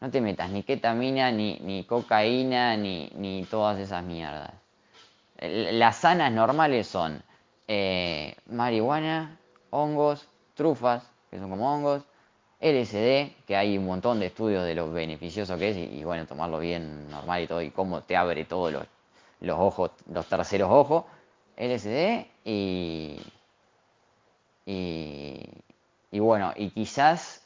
No 0.00 0.10
te 0.10 0.20
metas 0.20 0.50
ni 0.50 0.62
ketamina, 0.62 1.32
ni, 1.32 1.58
ni 1.60 1.84
cocaína, 1.84 2.76
ni, 2.76 3.10
ni 3.14 3.44
todas 3.44 3.78
esas 3.78 4.04
mierdas. 4.04 4.52
Las 5.38 5.96
sanas 5.96 6.32
normales 6.32 6.86
son 6.86 7.22
eh, 7.68 8.36
marihuana, 8.46 9.38
hongos, 9.70 10.28
trufas, 10.54 11.08
que 11.30 11.38
son 11.38 11.50
como 11.50 11.72
hongos, 11.72 12.02
LSD, 12.60 13.44
que 13.46 13.56
hay 13.56 13.76
un 13.76 13.86
montón 13.86 14.20
de 14.20 14.26
estudios 14.26 14.64
de 14.64 14.74
lo 14.74 14.90
beneficioso 14.90 15.58
que 15.58 15.70
es, 15.70 15.76
y, 15.76 16.04
bueno, 16.04 16.26
tomarlo 16.26 16.58
bien 16.58 17.08
normal 17.10 17.42
y 17.42 17.46
todo, 17.46 17.62
y 17.62 17.70
cómo 17.70 18.02
te 18.02 18.16
abre 18.16 18.44
todos 18.44 18.72
los, 18.72 18.86
los 19.40 19.58
ojos, 19.58 19.90
los 20.12 20.26
terceros 20.26 20.70
ojos, 20.70 21.04
LSD 21.56 22.26
y, 22.44 23.20
y, 24.64 25.48
y 26.10 26.18
bueno, 26.18 26.52
y 26.56 26.70
quizás 26.70 27.42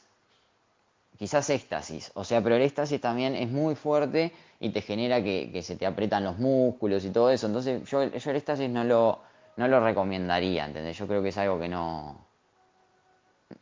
quizás 1.21 1.51
éxtasis. 1.51 2.11
O 2.15 2.23
sea, 2.23 2.41
pero 2.41 2.55
el 2.55 2.63
éxtasis 2.63 2.99
también 2.99 3.35
es 3.35 3.47
muy 3.47 3.75
fuerte 3.75 4.31
y 4.59 4.71
te 4.71 4.81
genera 4.81 5.21
que, 5.21 5.61
se 5.61 5.75
te 5.75 5.85
aprietan 5.85 6.23
los 6.23 6.39
músculos 6.39 7.05
y 7.05 7.11
todo 7.11 7.29
eso. 7.29 7.45
Entonces 7.45 7.87
yo, 7.87 8.03
yo 8.03 8.31
el 8.31 8.37
éxtasis 8.37 8.67
no 8.67 8.83
lo, 8.83 9.19
no 9.57 9.67
lo 9.67 9.79
recomendaría, 9.79 10.65
¿entendés? 10.65 10.97
Yo 10.97 11.07
creo 11.07 11.21
que 11.21 11.29
es 11.29 11.37
algo 11.37 11.59
que 11.59 11.67
no... 11.67 12.25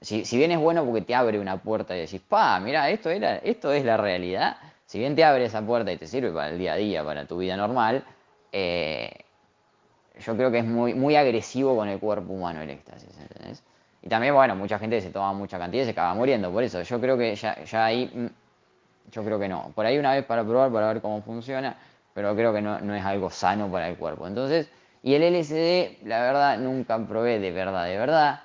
Si, 0.02 0.24
si 0.24 0.38
bien 0.38 0.52
es 0.52 0.60
bueno 0.60 0.86
porque 0.86 1.02
te 1.02 1.16
abre 1.16 1.40
una 1.40 1.58
puerta 1.58 1.96
y 1.96 2.02
decís, 2.02 2.22
pa, 2.22 2.60
mira, 2.60 2.90
esto, 2.90 3.10
era, 3.10 3.38
esto 3.38 3.74
es 3.74 3.84
la 3.84 3.98
realidad. 3.98 4.58
Si 4.86 5.00
bien 5.00 5.16
te 5.16 5.24
abre 5.24 5.46
esa 5.46 5.62
puerta 5.66 5.92
y 5.92 5.98
te 5.98 6.08
sirve 6.08 6.32
para 6.32 6.50
el 6.50 6.60
día 6.60 6.74
a 6.74 6.76
día, 6.76 7.04
para 7.04 7.26
tu 7.26 7.38
vida 7.38 7.58
normal, 7.58 8.04
eh, 8.52 9.12
yo 10.20 10.36
creo 10.36 10.52
que 10.52 10.60
es 10.60 10.66
muy, 10.66 10.94
muy 10.94 11.16
agresivo 11.16 11.76
con 11.76 11.88
el 11.88 12.00
cuerpo 12.00 12.34
humano 12.34 12.62
el 12.62 12.70
éxtasis, 12.70 13.18
¿entendés? 13.20 13.64
Y 14.02 14.08
también, 14.08 14.34
bueno, 14.34 14.56
mucha 14.56 14.80
gente 14.80 15.02
se 15.02 15.10
toma 15.10 15.34
mucha 15.34 15.58
cantidad 15.58 15.84
y 15.84 15.86
se 15.86 15.92
acaba 15.92 16.14
muriendo. 16.14 16.52
Por 16.52 16.64
eso, 16.64 16.82
yo 16.82 17.00
creo 17.02 17.18
que 17.18 17.36
ya, 17.36 17.64
ya 17.64 17.86
ahí, 17.86 18.10
mm, 18.14 19.12
yo 19.12 19.24
creo 19.24 19.40
que 19.40 19.48
no. 19.48 19.72
Por 19.76 19.86
ahí 19.86 19.98
una 19.98 20.14
vez 20.14 20.26
para 20.26 20.44
probar, 20.44 20.72
para 20.72 20.88
ver 20.94 21.02
cómo 21.02 21.22
funciona. 21.22 21.76
pero 22.14 22.36
creo 22.36 22.54
que 22.54 22.62
no, 22.62 22.80
no 22.80 22.96
es 22.96 23.04
algo 23.06 23.30
sano 23.30 23.72
para 23.72 23.88
el 23.90 23.98
cuerpo. 23.98 24.28
Entonces, 24.28 24.70
y 25.02 25.14
el 25.14 25.24
LSD, 25.24 26.06
la 26.06 26.22
verdad, 26.22 26.58
nunca 26.58 26.98
probé 27.08 27.40
de 27.40 27.52
verdad, 27.52 27.86
de 27.86 27.98
verdad. 27.98 28.42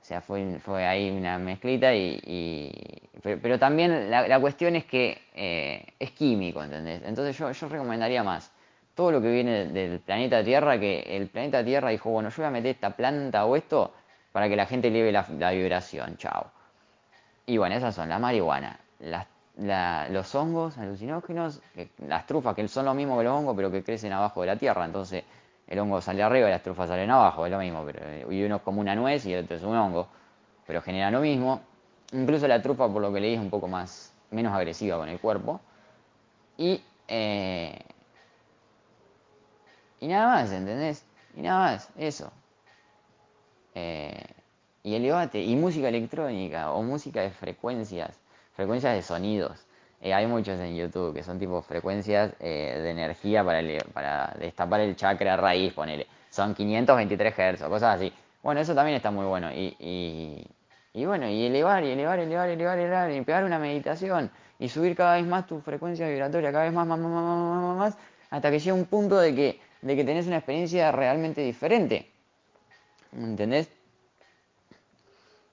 O 0.00 0.04
sea, 0.04 0.20
fue, 0.20 0.58
fue 0.58 0.86
ahí 0.86 1.10
una 1.10 1.38
mezclita 1.38 1.94
y... 1.94 3.00
pero, 3.22 3.58
también 3.58 4.10
la, 4.10 4.40
cuestión 4.40 4.76
es 4.76 4.84
que 4.84 5.18
eh, 5.34 5.84
es 5.98 6.10
químico, 6.12 6.62
¿entendés? 6.62 7.02
Entonces 7.04 7.36
yo, 7.38 7.68
recomendaría 7.68 8.22
más 8.22 8.52
todo 8.94 9.12
lo 9.12 9.20
que 9.20 9.30
viene 9.30 9.66
del 9.66 10.00
planeta 10.00 10.44
Tierra, 10.44 10.78
que 10.78 11.00
el 11.00 11.28
planeta 11.28 11.64
Tierra 11.64 11.88
dijo, 11.88 12.10
bueno, 12.10 12.28
yo 12.28 12.36
voy 12.36 12.46
a 12.46 12.50
meter 12.50 12.72
esta 12.72 12.90
planta 12.90 13.44
o 13.44 13.56
esto 13.56 13.92
para 14.30 14.48
que 14.48 14.56
la 14.56 14.66
gente 14.66 14.88
eleve 14.88 15.10
la, 15.10 15.50
vibración, 15.52 16.16
chao. 16.16 16.50
Y 17.46 17.56
bueno, 17.56 17.74
esas 17.74 17.94
son 17.94 18.08
la 18.08 18.18
marihuana, 18.18 18.78
los 20.10 20.34
hongos 20.34 20.78
alucinógenos, 20.78 21.60
las 22.06 22.26
trufas, 22.26 22.54
que 22.54 22.68
son 22.68 22.84
lo 22.84 22.94
mismo 22.94 23.18
que 23.18 23.24
los 23.24 23.32
hongos, 23.32 23.56
pero 23.56 23.70
que 23.70 23.82
crecen 23.82 24.12
abajo 24.12 24.42
de 24.42 24.48
la 24.48 24.56
Tierra, 24.56 24.84
entonces 24.84 25.24
el 25.66 25.78
hongo 25.78 26.00
sale 26.00 26.22
arriba 26.22 26.48
y 26.48 26.50
las 26.50 26.62
trufas 26.62 26.88
salen 26.88 27.10
abajo, 27.10 27.46
es 27.46 27.52
lo 27.52 27.58
mismo, 27.58 27.84
pero, 27.84 28.30
y 28.30 28.42
uno 28.44 28.56
es 28.56 28.62
como 28.62 28.80
una 28.80 28.94
nuez 28.94 29.24
y 29.26 29.32
el 29.32 29.44
otro 29.44 29.56
es 29.56 29.62
un 29.62 29.76
hongo, 29.76 30.08
pero 30.66 30.82
genera 30.82 31.10
lo 31.10 31.20
mismo. 31.20 31.60
Incluso 32.12 32.46
la 32.46 32.60
trufa, 32.60 32.88
por 32.88 33.02
lo 33.02 33.12
que 33.12 33.20
leí, 33.20 33.34
es 33.34 33.40
un 33.40 33.50
poco 33.50 33.66
más, 33.66 34.12
menos 34.30 34.54
agresiva 34.54 34.98
con 34.98 35.08
el 35.08 35.18
cuerpo. 35.18 35.60
Y, 36.56 36.82
eh, 37.08 37.78
y 40.00 40.06
nada 40.06 40.28
más, 40.28 40.52
¿entendés? 40.52 41.04
Y 41.36 41.42
nada 41.42 41.72
más, 41.72 41.88
eso. 41.96 42.30
Eh, 43.74 44.24
y 44.82 44.94
el 44.94 45.02
debate, 45.02 45.40
y 45.40 45.56
música 45.56 45.88
electrónica, 45.88 46.72
o 46.72 46.82
música 46.82 47.22
de 47.22 47.30
frecuencias, 47.30 48.20
frecuencias 48.52 48.94
de 48.94 49.02
sonidos. 49.02 49.66
Eh, 50.00 50.12
hay 50.12 50.26
muchos 50.26 50.60
en 50.60 50.76
YouTube 50.76 51.14
que 51.14 51.22
son 51.22 51.38
tipo 51.38 51.62
frecuencias 51.62 52.32
eh, 52.40 52.78
de 52.82 52.90
energía 52.90 53.42
para, 53.42 53.62
para 53.92 54.34
destapar 54.38 54.80
el 54.80 54.96
chakra 54.96 55.36
raíz, 55.36 55.72
ponele. 55.72 56.06
Son 56.30 56.54
523 56.54 57.34
Hz 57.34 57.62
cosas 57.68 57.96
así. 57.96 58.12
Bueno, 58.42 58.60
eso 58.60 58.74
también 58.74 58.96
está 58.96 59.10
muy 59.10 59.24
bueno. 59.24 59.50
Y, 59.50 60.46
y, 60.92 61.04
bueno, 61.06 61.28
y 61.28 61.46
elevar, 61.46 61.82
y 61.84 61.92
elevar, 61.92 62.18
elevar, 62.18 62.48
elevar, 62.50 62.78
elevar, 62.78 63.10
y 63.10 63.20
pegar 63.22 63.44
una 63.44 63.58
meditación. 63.58 64.30
Y 64.58 64.68
subir 64.68 64.94
cada 64.94 65.14
vez 65.14 65.26
más 65.26 65.46
tu 65.46 65.60
frecuencia 65.60 66.06
vibratoria, 66.08 66.52
cada 66.52 66.64
vez 66.64 66.72
más, 66.72 66.86
más, 66.86 66.98
más, 66.98 67.10
más, 67.10 67.62
más, 67.62 67.76
más, 67.76 67.98
hasta 68.30 68.50
que 68.50 68.58
llega 68.58 68.74
un 68.74 68.84
punto 68.84 69.18
de 69.18 69.34
que, 69.34 69.60
de 69.80 69.96
que 69.96 70.04
tenés 70.04 70.26
una 70.26 70.36
experiencia 70.36 70.92
realmente 70.92 71.40
diferente. 71.40 72.10
¿Entendés? 73.12 73.70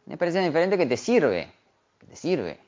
Una 0.06 0.16
experiencia 0.16 0.42
diferente 0.42 0.78
que 0.78 0.86
te 0.86 0.98
sirve, 0.98 1.52
que 2.00 2.08
te 2.08 2.16
sirve, 2.16 2.60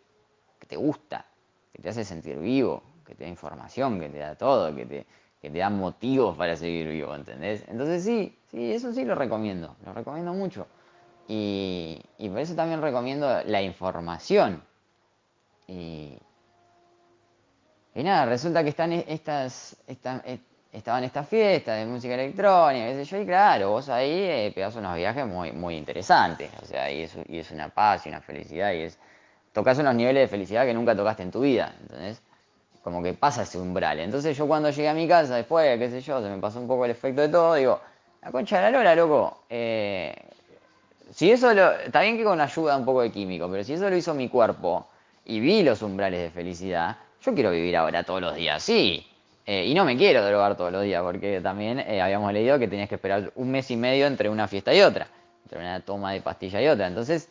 que 0.60 0.68
te 0.68 0.77
gusta 0.77 1.25
que 1.74 1.82
te 1.82 1.89
hace 1.89 2.06
sentir 2.06 2.38
vivo, 2.38 2.84
que 3.06 3.15
te 3.15 3.24
da 3.24 3.30
información, 3.30 4.00
que 4.00 4.10
te 4.10 4.20
da 4.20 4.36
todo, 4.36 4.74
que 4.75 4.86
te, 4.86 5.06
que 5.42 5.50
te 5.50 5.58
da 5.58 5.70
motivos 5.70 6.38
para 6.38 6.56
seguir 6.56 6.88
vivo, 6.88 7.13
¿entendés? 7.15 7.65
Entonces 7.68 8.03
sí, 8.03 8.38
sí, 8.50 8.72
eso 8.72 8.94
sí 8.94 9.03
lo 9.03 9.15
recomiendo, 9.15 9.75
lo 9.86 9.94
recomiendo 9.94 10.34
mucho. 10.34 10.68
Y, 11.27 12.01
y 12.18 12.30
por 12.30 12.39
eso 12.39 12.56
también 12.56 12.82
recomiendo 12.82 13.44
la 13.46 13.62
información. 13.62 14.63
Y, 15.68 16.18
y 17.96 18.03
nada, 18.03 18.25
resulta 18.25 18.63
que 18.63 18.70
están 18.70 18.92
estas, 18.92 19.75
estas, 19.88 20.22
estaban 20.72 21.03
estas 21.03 21.27
fiestas 21.27 21.77
de 21.77 21.86
música 21.86 22.15
electrónica, 22.15 22.88
qué 22.88 22.96
sé 22.96 23.06
yo, 23.06 23.22
y 23.22 23.25
claro, 23.25 23.72
vos 23.72 23.89
ahí 23.89 24.12
eh, 24.12 24.51
pegás 24.53 24.75
unos 24.75 24.96
viajes 24.96 25.25
muy, 25.25 25.51
muy 25.51 25.75
interesantes, 25.75 26.51
o 26.62 26.65
sea, 26.65 26.92
y 26.92 27.03
es, 27.03 27.15
y 27.27 27.38
es 27.38 27.51
una 27.51 27.70
paz 27.70 28.06
y 28.06 28.10
una 28.10 28.22
felicidad, 28.22 28.74
y 28.74 28.84
es, 28.84 28.98
tocas 29.53 29.77
unos 29.77 29.95
niveles 29.95 30.24
de 30.24 30.27
felicidad 30.27 30.65
que 30.65 30.74
nunca 30.74 30.95
tocaste 30.95 31.24
en 31.24 31.31
tu 31.31 31.41
vida, 31.41 31.74
¿entendés? 31.81 32.22
Como 32.83 33.01
que 33.01 33.13
pasa 33.13 33.43
ese 33.43 33.60
umbral. 33.60 34.00
Entonces 34.00 34.36
yo 34.36 34.48
cuando 34.48 34.69
llegué 34.72 34.89
a 34.89 34.93
mi 34.93 35.07
casa 35.07 35.36
después, 35.36 35.79
qué 35.79 35.89
sé 35.89 36.01
yo, 36.01 36.22
se 36.22 36.29
me 36.29 36.39
pasó 36.39 36.60
un 36.60 36.67
poco 36.67 36.83
el 36.86 36.91
efecto 36.91 37.22
de 37.22 37.29
todo, 37.29 37.53
digo, 37.53 37.79
la 38.22 38.31
concha 38.31 38.57
de 38.57 38.63
la 38.63 38.72
lora, 38.72 38.95
loco, 38.95 39.43
eh, 39.50 40.13
si 41.13 41.31
eso 41.31 41.53
lo, 41.53 41.72
está 41.74 42.01
bien 42.01 42.17
que 42.17 42.24
con 42.24 42.41
ayuda 42.41 42.75
un 42.75 42.83
poco 42.83 43.01
de 43.01 43.12
químico, 43.12 43.50
pero 43.50 43.63
si 43.63 43.74
eso 43.74 43.89
lo 43.89 43.95
hizo 43.95 44.13
mi 44.13 44.27
cuerpo 44.27 44.88
y 45.25 45.39
vi 45.39 45.63
los 45.63 45.81
umbrales 45.81 46.22
de 46.22 46.31
felicidad, 46.31 46.98
yo 47.22 47.33
quiero 47.33 47.51
vivir 47.51 47.77
ahora 47.77 48.03
todos 48.03 48.22
los 48.22 48.36
días, 48.36 48.62
sí. 48.62 49.05
Eh, 49.45 49.65
y 49.67 49.74
no 49.74 49.83
me 49.86 49.98
quiero 49.98 50.25
drogar 50.25 50.55
todos 50.55 50.72
los 50.72 50.83
días, 50.83 51.03
porque 51.03 51.41
también 51.41 51.79
eh, 51.79 52.01
habíamos 52.01 52.31
leído 52.33 52.57
que 52.57 52.67
tenías 52.67 52.89
que 52.89 52.95
esperar 52.95 53.31
un 53.36 53.51
mes 53.51 53.69
y 53.72 53.75
medio 53.75 54.07
entre 54.07 54.29
una 54.29 54.48
fiesta 54.48 54.74
y 54.74 54.81
otra, 54.81 55.07
entre 55.43 55.60
una 55.60 55.81
toma 55.81 56.13
de 56.13 56.22
pastilla 56.22 56.62
y 56.62 56.67
otra. 56.67 56.88
Entonces, 56.88 57.29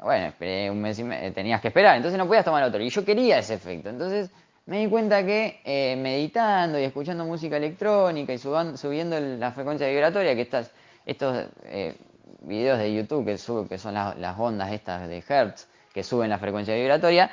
bueno, 0.00 0.26
esperé 0.26 0.70
un 0.70 0.80
mes 0.80 0.98
y 0.98 1.04
medio, 1.04 1.32
tenías 1.32 1.60
que 1.60 1.68
esperar, 1.68 1.96
entonces 1.96 2.18
no 2.18 2.26
podías 2.26 2.44
tomar 2.44 2.62
otro. 2.62 2.80
Y 2.82 2.90
yo 2.90 3.04
quería 3.04 3.38
ese 3.38 3.54
efecto. 3.54 3.88
Entonces 3.88 4.30
me 4.66 4.80
di 4.80 4.88
cuenta 4.88 5.24
que 5.24 5.60
eh, 5.64 5.96
meditando 5.96 6.78
y 6.78 6.84
escuchando 6.84 7.24
música 7.24 7.56
electrónica 7.56 8.32
y 8.32 8.38
subiendo 8.38 9.18
la 9.18 9.52
frecuencia 9.52 9.88
vibratoria, 9.88 10.34
que 10.34 10.42
estas, 10.42 10.70
estos 11.06 11.46
eh, 11.64 11.96
videos 12.40 12.78
de 12.78 12.94
YouTube 12.94 13.24
que, 13.24 13.68
que 13.68 13.78
son 13.78 13.94
las 13.94 14.38
ondas 14.38 14.72
estas 14.72 15.08
de 15.08 15.24
Hertz, 15.26 15.68
que 15.92 16.02
suben 16.02 16.30
la 16.30 16.38
frecuencia 16.38 16.74
vibratoria, 16.74 17.30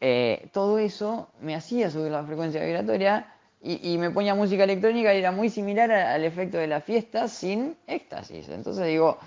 eh, 0.00 0.48
todo 0.52 0.78
eso 0.78 1.28
me 1.40 1.54
hacía 1.54 1.90
subir 1.90 2.12
la 2.12 2.24
frecuencia 2.24 2.64
vibratoria 2.64 3.26
y, 3.60 3.98
me 3.98 4.10
ponía 4.10 4.36
música 4.36 4.62
electrónica 4.62 5.12
y 5.12 5.18
era 5.18 5.32
muy 5.32 5.50
similar 5.50 5.90
al 5.90 6.24
efecto 6.24 6.58
de 6.58 6.68
la 6.68 6.80
fiesta 6.80 7.26
sin 7.26 7.76
éxtasis. 7.88 8.48
Entonces 8.48 8.86
digo, 8.86 9.18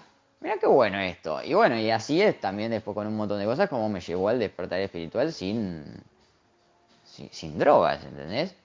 Mira 0.41 0.57
qué 0.57 0.67
bueno 0.67 1.00
esto. 1.00 1.41
Y 1.43 1.53
bueno, 1.53 1.77
y 1.77 1.91
así 1.91 2.19
es 2.21 2.39
también 2.39 2.71
después 2.71 2.95
con 2.95 3.05
un 3.07 3.15
montón 3.15 3.39
de 3.39 3.45
cosas 3.45 3.69
como 3.69 3.88
me 3.89 4.01
llevó 4.01 4.29
al 4.29 4.39
despertar 4.39 4.79
espiritual 4.79 5.31
sin, 5.31 5.86
sin, 7.03 7.60
drogas, 7.60 8.03
¿entendés? 8.03 8.55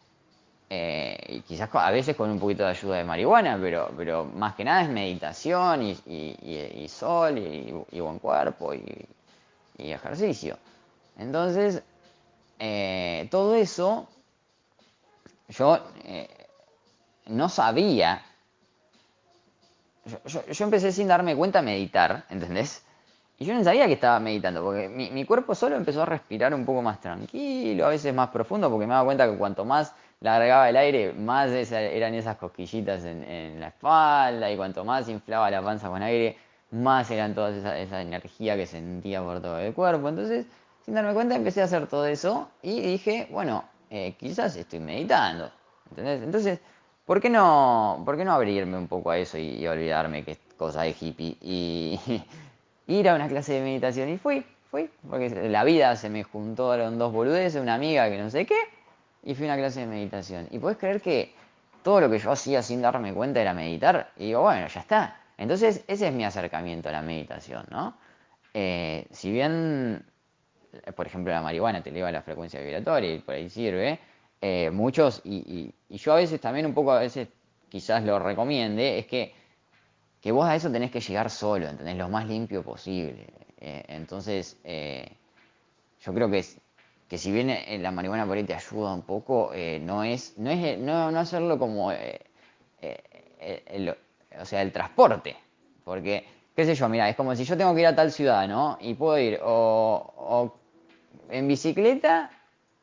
Eh, 0.71 1.19
y 1.29 1.41
quizás 1.43 1.69
a 1.75 1.91
veces 1.91 2.17
con 2.17 2.31
un 2.31 2.41
poquito 2.41 2.65
de 2.65 2.71
ayuda 2.71 2.97
de 2.97 3.05
marihuana, 3.05 3.59
pero, 3.61 3.93
pero 3.95 4.25
más 4.25 4.55
que 4.55 4.65
nada 4.65 4.83
es 4.83 4.89
meditación 4.89 5.83
y, 5.83 5.97
y, 6.07 6.89
sol 6.89 7.39
y, 7.39 8.01
buen 8.01 8.19
cuerpo 8.21 8.73
y, 8.75 9.07
ejercicio. 9.79 10.57
Entonces, 11.19 11.83
eh, 12.59 13.29
todo 13.31 13.55
eso 13.55 14.09
yo 15.49 15.79
eh, 16.05 16.29
no 17.27 17.51
sabía 17.51 18.25
yo, 20.07 20.65
empecé 20.65 20.93
sin 20.93 21.09
darme 21.09 21.35
cuenta 21.37 21.59
a 21.59 21.63
meditar, 21.63 22.25
¿entendés? 22.31 22.85
Y 23.39 23.45
yo 23.45 23.55
no 23.55 23.63
sabía 23.65 23.87
que 23.87 23.95
estaba 23.95 24.19
meditando, 24.19 24.63
porque 24.63 24.89
mi, 24.89 25.25
cuerpo 25.25 25.55
solo 25.55 25.77
empezó 25.77 26.03
a 26.03 26.07
respirar 26.07 26.55
un 26.55 26.65
poco 26.65 26.81
más 26.81 27.01
tranquilo, 27.01 27.85
a 27.85 27.91
veces 27.91 28.15
más 28.15 28.31
profundo, 28.31 28.71
porque 28.71 28.87
me 28.87 28.95
daba 28.95 29.05
cuenta 29.05 29.31
que 29.31 29.37
cuanto 29.37 29.65
más 29.65 29.93
largaba 30.21 30.71
el 30.71 30.77
aire, 30.77 31.13
más 31.13 31.51
eran 31.51 32.15
esas 32.15 32.37
cosquillitas 32.37 33.05
en, 33.05 33.61
la 33.61 33.69
espalda, 33.69 34.51
y 34.51 34.57
cuanto 34.57 34.85
más 34.85 35.09
inflaba 35.09 35.51
la 35.51 35.63
panza 35.63 35.89
con 35.89 36.03
aire, 36.03 36.39
más 36.71 37.11
eran 37.11 37.35
toda 37.35 37.51
esa, 37.51 38.01
energía 38.01 38.57
que 38.57 38.67
sentía 38.67 39.23
por 39.23 39.43
todo 39.43 39.59
el 39.59 39.75
cuerpo. 39.75 40.09
Entonces, 40.09 40.47
sin 40.85 40.95
darme 40.95 41.13
cuenta, 41.13 41.35
empecé 41.35 41.61
a 41.61 41.65
hacer 41.65 41.87
todo 41.89 42.07
eso 42.07 42.49
y 42.63 42.81
dije, 42.81 43.29
bueno, 43.31 43.65
eh, 43.91 44.15
quizás 44.19 44.57
estoy 44.57 44.81
meditando, 44.81 45.51
¿entendés? 45.91 46.23
Entonces, 46.23 46.61
¿Por 47.07 47.21
qué 47.21 47.31
no, 47.31 48.03
por 48.05 48.17
qué 48.17 48.25
no 48.25 48.33
abrirme 48.33 48.77
un 48.77 48.89
poco 48.89 49.11
a 49.13 49.19
eso 49.19 49.39
y, 49.39 49.65
olvidarme 49.67 50.25
que 50.25 50.33
es 50.33 50.39
cosa 50.59 50.83
de 50.83 50.95
hippie 51.01 51.37
y, 51.41 52.01
ir 52.89 53.09
a 53.09 53.15
una 53.15 53.29
clase 53.29 53.55
de 53.55 53.61
meditación? 53.61 54.09
Y 54.09 54.19
fui, 54.19 54.45
fui, 54.73 54.91
porque 55.09 55.31
la 55.49 55.63
vida 55.63 55.95
se 55.95 56.11
me 56.11 56.25
juntaron 56.25 56.99
dos 56.99 57.13
boludeces, 57.13 57.63
una 57.63 57.75
amiga 57.75 58.11
que 58.11 58.19
no 58.19 58.29
sé 58.29 58.45
qué, 58.45 58.59
y 59.23 59.37
fui 59.37 59.47
a 59.47 59.53
una 59.53 59.57
clase 59.57 59.81
de 59.81 59.87
meditación. 59.87 60.49
Y 60.51 60.59
puedes 60.59 60.79
creer 60.79 61.01
que 61.01 61.33
todo 61.85 62.01
lo 62.01 62.11
que 62.11 62.19
yo 62.19 62.33
hacía 62.33 62.61
sin 62.61 62.83
darme 62.83 63.15
cuenta 63.15 63.41
era 63.41 63.55
meditar, 63.55 64.11
y 64.17 64.27
digo, 64.27 64.41
bueno, 64.43 64.67
ya 64.67 64.81
está. 64.81 65.21
Entonces, 65.39 65.85
ese 65.87 66.09
es 66.09 66.13
mi 66.13 66.25
acercamiento 66.25 66.89
a 66.89 66.93
la 66.93 67.03
meditación, 67.03 67.67
¿no? 67.71 67.95
Eh, 68.53 69.07
si 69.13 69.31
bien, 69.31 70.05
por 70.97 71.07
ejemplo, 71.07 71.33
la 71.33 71.43
marihuana 71.43 71.85
te 71.85 71.91
eleva 71.91 72.11
la 72.11 72.23
frecuencia 72.23 72.61
vibratoria 72.61 73.15
y 73.15 73.19
por 73.21 73.37
ahí 73.37 73.49
sirve, 73.49 74.01
eh, 74.41 74.71
muchos, 74.71 75.23
y, 75.25 75.73
yo 75.89 76.13
a 76.13 76.17
veces 76.17 76.41
también 76.41 76.67
un 76.67 76.75
poco, 76.75 76.93
a 76.93 77.01
veces 77.01 77.29
quizás 77.69 78.05
lo 78.05 78.19
recomiende, 78.19 78.99
es 78.99 79.07
que, 79.07 79.35
que 80.21 80.33
vos 80.33 80.47
a 80.47 80.55
eso 80.55 80.71
tenés 80.71 80.91
que 80.91 81.01
llegar 81.01 81.31
solo, 81.31 81.69
¿entendés? 81.69 81.97
Lo 81.97 82.09
más 82.09 82.27
limpio 82.27 82.63
posible. 82.63 83.27
Eh, 83.59 83.85
entonces, 83.89 84.59
eh, 84.65 85.09
yo 86.01 86.13
creo 86.13 86.31
que, 86.31 86.45
que 87.09 87.19
si 87.19 87.33
bien 87.33 87.83
la 87.83 87.91
marihuana 87.91 88.27
por 88.27 88.37
ahí 88.37 88.45
te 88.45 88.55
ayuda 88.55 88.93
un 88.93 89.03
poco, 89.03 89.53
no 89.81 90.05
es, 90.05 90.37
no 90.37 90.51
es 90.51 90.79
no, 90.79 91.11
no 91.11 91.19
hacerlo 91.19 91.59
como, 91.59 91.93
el, 91.93 93.97
o 94.39 94.45
sea, 94.45 94.63
el 94.63 94.73
transporte, 94.73 95.37
porque, 95.85 96.27
qué 96.55 96.65
sé 96.65 96.75
yo, 96.75 96.89
mira, 96.89 97.09
es 97.09 97.17
como 97.17 97.35
si 97.35 97.45
yo 97.45 97.57
tengo 97.57 97.75
que 97.75 97.81
ir 97.81 97.87
a 97.87 97.97
tal 97.97 98.13
ciudad, 98.13 98.47
¿no? 98.49 98.77
Y 98.81 98.95
puedo 98.95 99.19
ir 99.19 99.41
o 99.43 100.53
en 101.31 101.49
bicicleta 101.49 102.31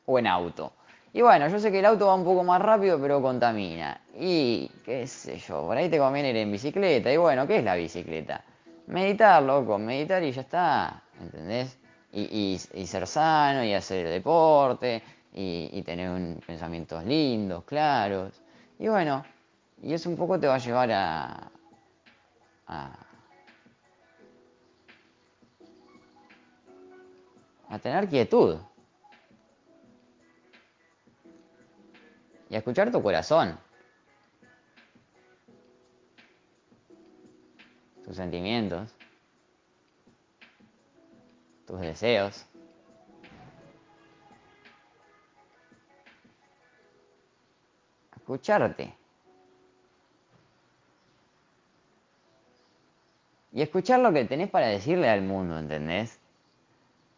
o 0.05 0.19
en 0.19 0.27
auto. 0.27 0.73
Y 1.15 1.21
bueno, 1.21 1.47
yo 1.47 1.59
sé 1.59 1.71
que 1.71 1.77
el 1.77 1.85
auto 1.85 2.07
va 2.07 2.15
un 2.15 2.23
poco 2.23 2.43
más 2.43 2.59
rápido, 2.59 2.99
pero 2.99 3.21
contamina. 3.21 4.01
Y 4.17 4.67
qué 4.83 5.05
sé 5.05 5.37
yo, 5.37 5.61
por 5.61 5.77
ahí 5.77 5.87
te 5.87 5.99
conviene 5.99 6.31
ir 6.31 6.37
en 6.37 6.51
bicicleta. 6.51 7.13
Y 7.13 7.17
bueno, 7.17 7.45
¿qué 7.45 7.57
es 7.57 7.63
la 7.63 7.75
bicicleta? 7.75 8.43
Meditar, 8.87 9.43
loco, 9.43 9.77
meditar 9.77 10.23
y 10.23 10.31
ya 10.31 10.41
está, 10.41 11.03
¿entendés? 11.21 11.77
Y, 12.11 12.57
ser 12.85 13.05
sano 13.05 13.63
y 13.63 13.73
hacer 13.73 14.09
deporte 14.09 15.03
y, 15.33 15.81
tener 15.83 16.09
un, 16.09 16.41
pensamientos 16.45 17.03
lindos, 17.05 17.63
claros. 17.63 18.41
Y 18.79 18.87
bueno, 18.87 19.23
y 19.83 19.93
eso 19.93 20.09
un 20.09 20.17
poco 20.17 20.39
te 20.39 20.47
va 20.47 20.55
a 20.55 20.59
llevar 20.59 20.91
a, 20.91 21.51
a, 22.67 22.91
a 27.69 27.79
tener 27.79 28.09
quietud. 28.09 28.57
Y 32.53 32.55
escuchar 32.55 32.91
tu 32.91 33.01
corazón. 33.01 33.57
Tus 38.05 38.15
sentimientos. 38.15 38.93
Tus 41.65 41.81
deseos. 41.81 42.45
escucharte. 48.17 48.95
Y 53.51 53.63
escuchar 53.63 53.99
lo 53.99 54.13
que 54.13 54.25
tenés 54.25 54.51
para 54.51 54.67
decirle 54.67 55.09
al 55.09 55.23
mundo, 55.23 55.57
¿entendés? 55.57 56.22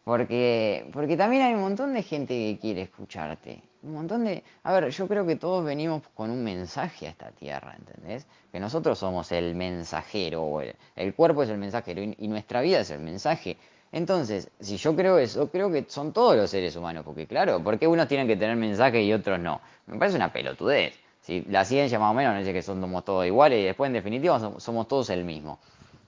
Porque, 0.06 0.88
porque 0.92 1.16
también 1.16 1.42
hay 1.42 1.54
un 1.54 1.62
montón 1.62 1.92
de 1.92 2.00
gente 2.04 2.32
que 2.32 2.58
quiere 2.60 2.82
escucharte. 2.82 3.60
Un 3.82 3.94
montón 3.94 4.24
de... 4.24 4.44
A 4.62 4.72
ver, 4.72 4.88
yo 4.90 5.08
creo 5.08 5.26
que 5.26 5.34
todos 5.34 5.64
venimos 5.64 6.00
con 6.14 6.30
un 6.30 6.44
mensaje 6.44 7.08
a 7.08 7.10
esta 7.10 7.32
tierra, 7.32 7.74
¿entendés? 7.76 8.24
Que 8.52 8.60
nosotros 8.60 9.00
somos 9.00 9.32
el 9.32 9.56
mensajero, 9.56 10.60
el, 10.94 11.14
cuerpo 11.14 11.42
es 11.42 11.48
el 11.48 11.58
mensajero 11.58 12.02
y, 12.02 12.28
nuestra 12.28 12.60
vida 12.60 12.78
es 12.78 12.90
el 12.92 13.00
mensaje. 13.00 13.56
Entonces, 13.90 14.48
si 14.60 14.76
yo 14.76 14.94
creo 14.94 15.18
eso, 15.18 15.50
creo 15.50 15.72
que 15.72 15.84
son 15.88 16.12
todos 16.12 16.36
los 16.36 16.50
seres 16.50 16.76
humanos, 16.76 17.02
porque 17.04 17.26
claro, 17.26 17.60
¿por 17.60 17.76
qué 17.76 17.88
unos 17.88 18.06
tienen 18.06 18.28
que 18.28 18.36
tener 18.36 18.54
mensaje 18.54 19.02
y 19.02 19.12
otros 19.12 19.40
no? 19.40 19.60
Me 19.88 19.98
parece 19.98 20.16
una 20.16 20.32
pelotudez. 20.32 20.94
Si 21.20 21.42
la 21.48 21.64
ciencia 21.64 21.98
más 21.98 22.12
o 22.12 22.14
menos 22.14 22.38
dice 22.38 22.52
que 22.52 22.62
somos 22.62 23.04
todos 23.04 23.26
iguales 23.26 23.58
y 23.58 23.64
después 23.64 23.88
en 23.88 23.94
definitiva 23.94 24.38
somos 24.60 24.86
todos 24.86 25.10
el 25.10 25.24
mismo. 25.24 25.58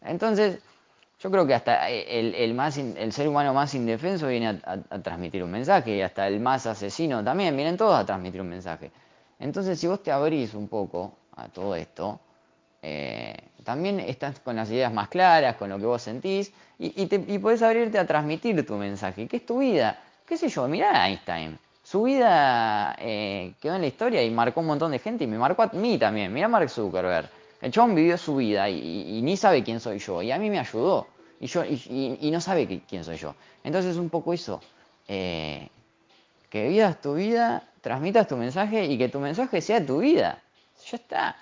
Entonces, 0.02 0.60
yo 1.20 1.30
creo 1.30 1.46
que 1.46 1.54
hasta 1.54 1.88
el, 1.90 2.54
más 2.54 2.78
el 2.78 3.12
ser 3.12 3.28
humano 3.28 3.52
más 3.52 3.74
indefenso 3.74 4.28
viene 4.28 4.60
a, 4.64 4.78
transmitir 5.02 5.42
un 5.42 5.50
mensaje 5.50 5.96
y 5.96 6.02
hasta 6.02 6.28
el 6.28 6.38
más 6.38 6.66
asesino 6.66 7.24
también, 7.24 7.56
vienen 7.56 7.76
todos 7.76 7.98
a 7.98 8.06
transmitir 8.06 8.40
un 8.40 8.48
mensaje. 8.48 8.90
Entonces, 9.40 9.78
si 9.80 9.86
vos 9.86 10.02
te 10.02 10.12
abrís 10.12 10.54
un 10.54 10.68
poco 10.68 11.12
a 11.36 11.48
todo 11.48 11.74
esto, 11.74 12.20
eh, 12.82 13.36
también 13.64 13.98
estás 14.00 14.38
con 14.40 14.56
las 14.56 14.70
ideas 14.70 14.92
más 14.92 15.08
claras, 15.08 15.56
con 15.56 15.68
lo 15.68 15.78
que 15.78 15.86
vos 15.86 16.02
sentís, 16.02 16.52
y, 16.78 17.06
te, 17.06 17.24
y 17.26 17.38
podés 17.38 17.62
abrirte 17.62 17.98
a 17.98 18.06
transmitir 18.06 18.64
tu 18.64 18.76
mensaje. 18.76 19.26
¿Qué 19.26 19.38
es 19.38 19.46
tu 19.46 19.58
vida? 19.58 19.98
¿Qué 20.24 20.36
sé 20.36 20.48
yo? 20.48 20.68
Mirá 20.68 21.02
a 21.02 21.08
Einstein. 21.08 21.58
Su 21.82 22.04
vida 22.04 22.94
eh, 23.00 23.54
quedó 23.60 23.74
en 23.74 23.80
la 23.80 23.86
historia 23.88 24.22
y 24.22 24.30
marcó 24.30 24.60
un 24.60 24.66
montón 24.66 24.92
de 24.92 24.98
gente 25.00 25.24
y 25.24 25.26
me 25.26 25.38
marcó 25.38 25.62
a 25.62 25.70
mí 25.72 25.98
también. 25.98 26.32
Mira 26.32 26.46
Mark 26.46 26.70
Zuckerberg. 26.70 27.28
El 27.60 27.72
chabón 27.72 27.94
vivió 27.94 28.16
su 28.16 28.36
vida 28.36 28.68
y, 28.68 29.20
ni 29.22 29.36
sabe 29.36 29.62
quién 29.64 29.80
soy 29.80 29.98
yo. 29.98 30.22
Y 30.22 30.30
a 30.30 30.38
mí 30.38 30.50
me 30.50 30.58
ayudó. 30.58 31.06
Y, 31.40 31.46
yo, 31.46 31.64
y, 31.64 32.30
no 32.32 32.40
sabe 32.40 32.82
quién 32.88 33.04
soy 33.04 33.16
yo. 33.16 33.34
Entonces 33.64 33.96
un 33.96 34.10
poco 34.10 34.32
eso. 34.32 34.60
Eh, 35.06 35.68
que 36.50 36.68
vivas 36.68 37.00
tu 37.00 37.14
vida, 37.14 37.62
transmitas 37.80 38.26
tu 38.26 38.36
mensaje 38.36 38.84
y 38.84 38.96
que 38.96 39.08
tu 39.08 39.20
mensaje 39.20 39.60
sea 39.60 39.84
tu 39.84 39.98
vida. 39.98 40.42
Ya 40.90 40.96
está. 40.96 41.36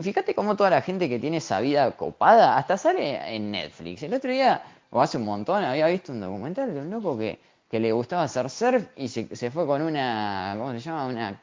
Fíjate 0.00 0.34
cómo 0.34 0.56
toda 0.56 0.70
la 0.70 0.82
gente 0.82 1.08
que 1.08 1.18
tiene 1.18 1.38
esa 1.38 1.60
vida 1.60 1.90
copada, 1.92 2.56
hasta 2.56 2.76
sale 2.76 3.34
en 3.34 3.50
Netflix. 3.50 4.02
El 4.02 4.14
otro 4.14 4.30
día, 4.30 4.62
o 4.90 5.00
hace 5.00 5.18
un 5.18 5.24
montón, 5.24 5.62
había 5.62 5.86
visto 5.86 6.12
un 6.12 6.20
documental 6.20 6.72
de 6.72 6.80
un 6.80 6.90
loco 6.90 7.18
que 7.18 7.38
que 7.74 7.80
le 7.80 7.90
gustaba 7.90 8.22
hacer 8.22 8.48
surf 8.50 8.86
y 8.94 9.08
se, 9.08 9.34
se 9.34 9.50
fue 9.50 9.66
con 9.66 9.82
una, 9.82 10.54
¿cómo 10.56 10.70
se 10.74 10.78
llama? 10.78 11.06
Una 11.06 11.40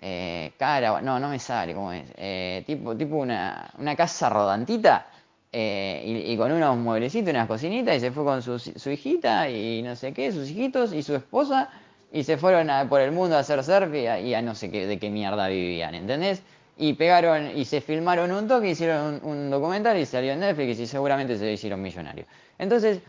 eh, 0.00 0.52
cara, 0.56 1.00
no, 1.02 1.20
no 1.20 1.28
me 1.28 1.38
sale, 1.38 1.74
¿cómo 1.74 1.92
es? 1.92 2.04
Eh, 2.16 2.62
tipo, 2.66 2.96
tipo 2.96 3.16
una, 3.16 3.70
una 3.78 3.94
casa 3.94 4.30
rodantita 4.30 5.06
eh, 5.52 6.24
y, 6.26 6.36
con 6.36 6.52
unos 6.52 6.76
mueblecitos, 6.78 7.30
unas 7.30 7.46
cocinitas 7.46 7.96
y 7.96 8.00
se 8.00 8.10
fue 8.10 8.24
con 8.24 8.42
su, 8.42 8.58
su, 8.58 8.90
hijita 8.90 9.50
y 9.50 9.82
no 9.82 9.96
sé 9.96 10.12
qué, 10.12 10.32
sus 10.32 10.48
hijitos 10.48 10.92
y 10.92 11.02
su 11.02 11.14
esposa 11.14 11.68
y 12.12 12.24
se 12.24 12.38
fueron 12.38 12.70
por 12.88 13.00
el 13.00 13.12
mundo 13.12 13.36
a 13.36 13.40
hacer 13.40 13.62
surf 13.62 13.92
y 13.94 14.34
a, 14.34 14.42
no 14.42 14.54
sé 14.54 14.70
qué, 14.70 14.86
de 14.86 14.98
qué 14.98 15.10
mierda 15.10 15.48
vivían, 15.48 15.94
¿entendés? 15.94 16.42
Y 16.78 16.94
pegaron 16.94 17.58
y 17.58 17.66
se 17.66 17.82
filmaron 17.82 18.32
un 18.32 18.48
toque, 18.48 18.70
hicieron 18.70 19.20
un, 19.22 19.30
un 19.30 19.50
documental 19.50 19.98
y 19.98 20.06
salió 20.06 20.32
en 20.32 20.40
Netflix 20.40 20.80
y 20.80 20.86
seguramente 20.86 21.36
se 21.36 21.52
hicieron 21.52 21.82
millonarios. 21.82 22.26
Entonces, 22.58 23.00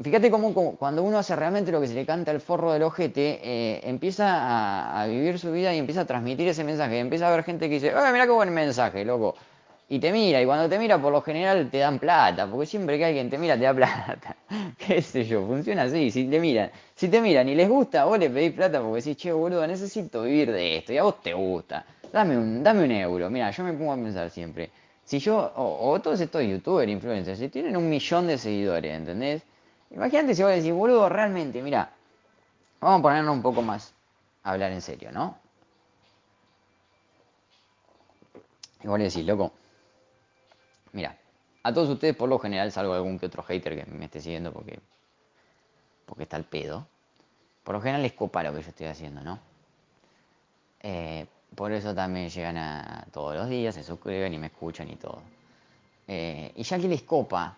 Fíjate 0.00 0.30
cómo, 0.30 0.54
cuando 0.76 1.02
uno 1.02 1.18
hace 1.18 1.34
realmente 1.34 1.72
lo 1.72 1.80
que 1.80 1.88
se 1.88 1.94
le 1.94 2.06
canta 2.06 2.30
el 2.30 2.40
forro 2.40 2.72
del 2.72 2.84
ojete, 2.84 3.40
eh, 3.42 3.80
empieza 3.82 5.00
a, 5.00 5.06
vivir 5.08 5.40
su 5.40 5.50
vida 5.50 5.74
y 5.74 5.78
empieza 5.78 6.02
a 6.02 6.04
transmitir 6.04 6.46
ese 6.46 6.62
mensaje. 6.62 7.00
Empieza 7.00 7.26
a 7.26 7.32
haber 7.32 7.42
gente 7.42 7.68
que 7.68 7.74
dice, 7.74 7.92
¡ay, 7.96 8.12
mira 8.12 8.24
qué 8.26 8.30
buen 8.30 8.54
mensaje, 8.54 9.04
loco! 9.04 9.34
Y 9.88 9.98
te 9.98 10.12
mira, 10.12 10.40
y 10.40 10.46
cuando 10.46 10.68
te 10.68 10.78
mira, 10.78 11.02
por 11.02 11.10
lo 11.10 11.20
general 11.20 11.68
te 11.68 11.78
dan 11.78 11.98
plata, 11.98 12.46
porque 12.46 12.66
siempre 12.66 12.96
que 12.96 13.06
alguien 13.06 13.28
te 13.28 13.38
mira, 13.38 13.56
te 13.56 13.64
da 13.64 13.74
plata. 13.74 14.36
¿Qué 14.78 15.02
sé 15.02 15.24
yo? 15.24 15.44
Funciona 15.44 15.82
así. 15.82 16.12
Si 16.12 16.26
te 16.26 16.38
miran, 16.38 16.70
si 16.94 17.08
te 17.08 17.20
miran 17.20 17.48
y 17.48 17.56
les 17.56 17.68
gusta, 17.68 18.04
vos 18.04 18.20
le 18.20 18.30
pedís 18.30 18.52
plata 18.52 18.80
porque 18.80 19.02
decís, 19.02 19.16
che, 19.16 19.32
boludo, 19.32 19.66
necesito 19.66 20.22
vivir 20.22 20.52
de 20.52 20.76
esto, 20.76 20.92
y 20.92 20.98
a 20.98 21.02
vos 21.02 21.20
te 21.20 21.34
gusta. 21.34 21.84
Dame 22.12 22.36
un, 22.38 22.62
dame 22.62 22.84
un 22.84 22.92
euro. 22.92 23.30
Mira, 23.30 23.50
yo 23.50 23.64
me 23.64 23.72
pongo 23.72 23.92
a 23.92 23.96
pensar 23.96 24.30
siempre. 24.30 24.70
Si 25.04 25.18
yo, 25.18 25.52
o, 25.56 25.90
o 25.90 26.00
todos 26.00 26.20
estos 26.20 26.44
youtubers, 26.44 26.88
influencers, 26.88 27.38
si 27.38 27.48
tienen 27.48 27.76
un 27.76 27.88
millón 27.88 28.28
de 28.28 28.38
seguidores, 28.38 28.94
¿entendés? 28.94 29.42
Imagínate 29.90 30.34
si 30.34 30.42
vos 30.42 30.52
decís, 30.52 30.72
boludo, 30.72 31.08
realmente, 31.08 31.62
mira, 31.62 31.90
vamos 32.80 33.00
a 33.00 33.02
ponernos 33.02 33.34
un 33.34 33.42
poco 33.42 33.62
más 33.62 33.94
a 34.42 34.52
hablar 34.52 34.72
en 34.72 34.82
serio, 34.82 35.10
¿no? 35.12 35.38
Y 38.82 38.86
vos 38.86 38.98
le 38.98 39.06
decís, 39.06 39.24
loco, 39.26 39.52
mira, 40.92 41.16
a 41.62 41.72
todos 41.72 41.88
ustedes 41.88 42.14
por 42.14 42.28
lo 42.28 42.38
general, 42.38 42.70
salvo 42.70 42.94
algún 42.94 43.18
que 43.18 43.26
otro 43.26 43.42
hater 43.42 43.84
que 43.84 43.90
me 43.90 44.04
esté 44.04 44.20
siguiendo 44.20 44.52
porque, 44.52 44.78
porque 46.06 46.24
está 46.24 46.36
el 46.36 46.44
pedo, 46.44 46.86
por 47.64 47.74
lo 47.74 47.80
general 47.80 48.02
les 48.02 48.12
copa 48.12 48.42
lo 48.42 48.54
que 48.54 48.62
yo 48.62 48.68
estoy 48.68 48.86
haciendo, 48.86 49.22
¿no? 49.22 49.38
Eh, 50.80 51.26
por 51.54 51.72
eso 51.72 51.94
también 51.94 52.28
llegan 52.28 52.56
a 52.56 53.06
todos 53.12 53.36
los 53.36 53.48
días, 53.48 53.74
se 53.74 53.82
suscriben 53.82 54.32
y 54.32 54.38
me 54.38 54.46
escuchan 54.46 54.88
y 54.90 54.96
todo. 54.96 55.20
Eh, 56.06 56.52
y 56.54 56.62
ya 56.62 56.78
que 56.78 56.88
les 56.88 57.02
copa, 57.02 57.56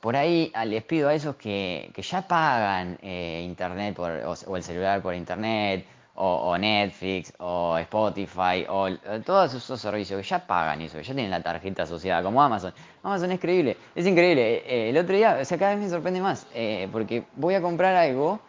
por 0.00 0.16
ahí 0.16 0.50
ah, 0.54 0.64
les 0.64 0.84
pido 0.84 1.08
a 1.08 1.14
esos 1.14 1.36
que, 1.36 1.92
ya 1.96 2.22
pagan 2.22 2.98
eh, 3.02 3.42
internet 3.44 3.98
o, 3.98 4.56
el 4.56 4.62
celular 4.62 5.02
por 5.02 5.14
internet, 5.14 5.84
o, 6.20 6.58
Netflix, 6.58 7.32
o 7.38 7.78
Spotify, 7.78 8.66
o, 8.68 8.88
todos 9.24 9.54
esos 9.54 9.80
servicios 9.80 10.20
que 10.20 10.26
ya 10.26 10.44
pagan 10.44 10.80
eso, 10.82 10.98
que 10.98 11.04
ya 11.04 11.14
tienen 11.14 11.30
la 11.30 11.42
tarjeta 11.42 11.84
asociada, 11.84 12.22
como 12.22 12.42
Amazon. 12.42 12.72
Amazon 13.04 13.30
es 13.32 13.40
creíble, 13.40 13.76
es 13.94 14.04
increíble. 14.04 14.64
Eh, 14.66 14.90
el 14.90 14.98
otro 14.98 15.14
día, 15.16 15.38
o 15.40 15.44
sea, 15.44 15.58
cada 15.58 15.76
vez 15.76 15.84
me 15.84 15.90
sorprende 15.90 16.20
más, 16.20 16.46
eh, 16.54 16.88
porque 16.90 17.24
voy 17.36 17.54
a 17.54 17.62
comprar 17.62 17.94
algo 17.94 18.40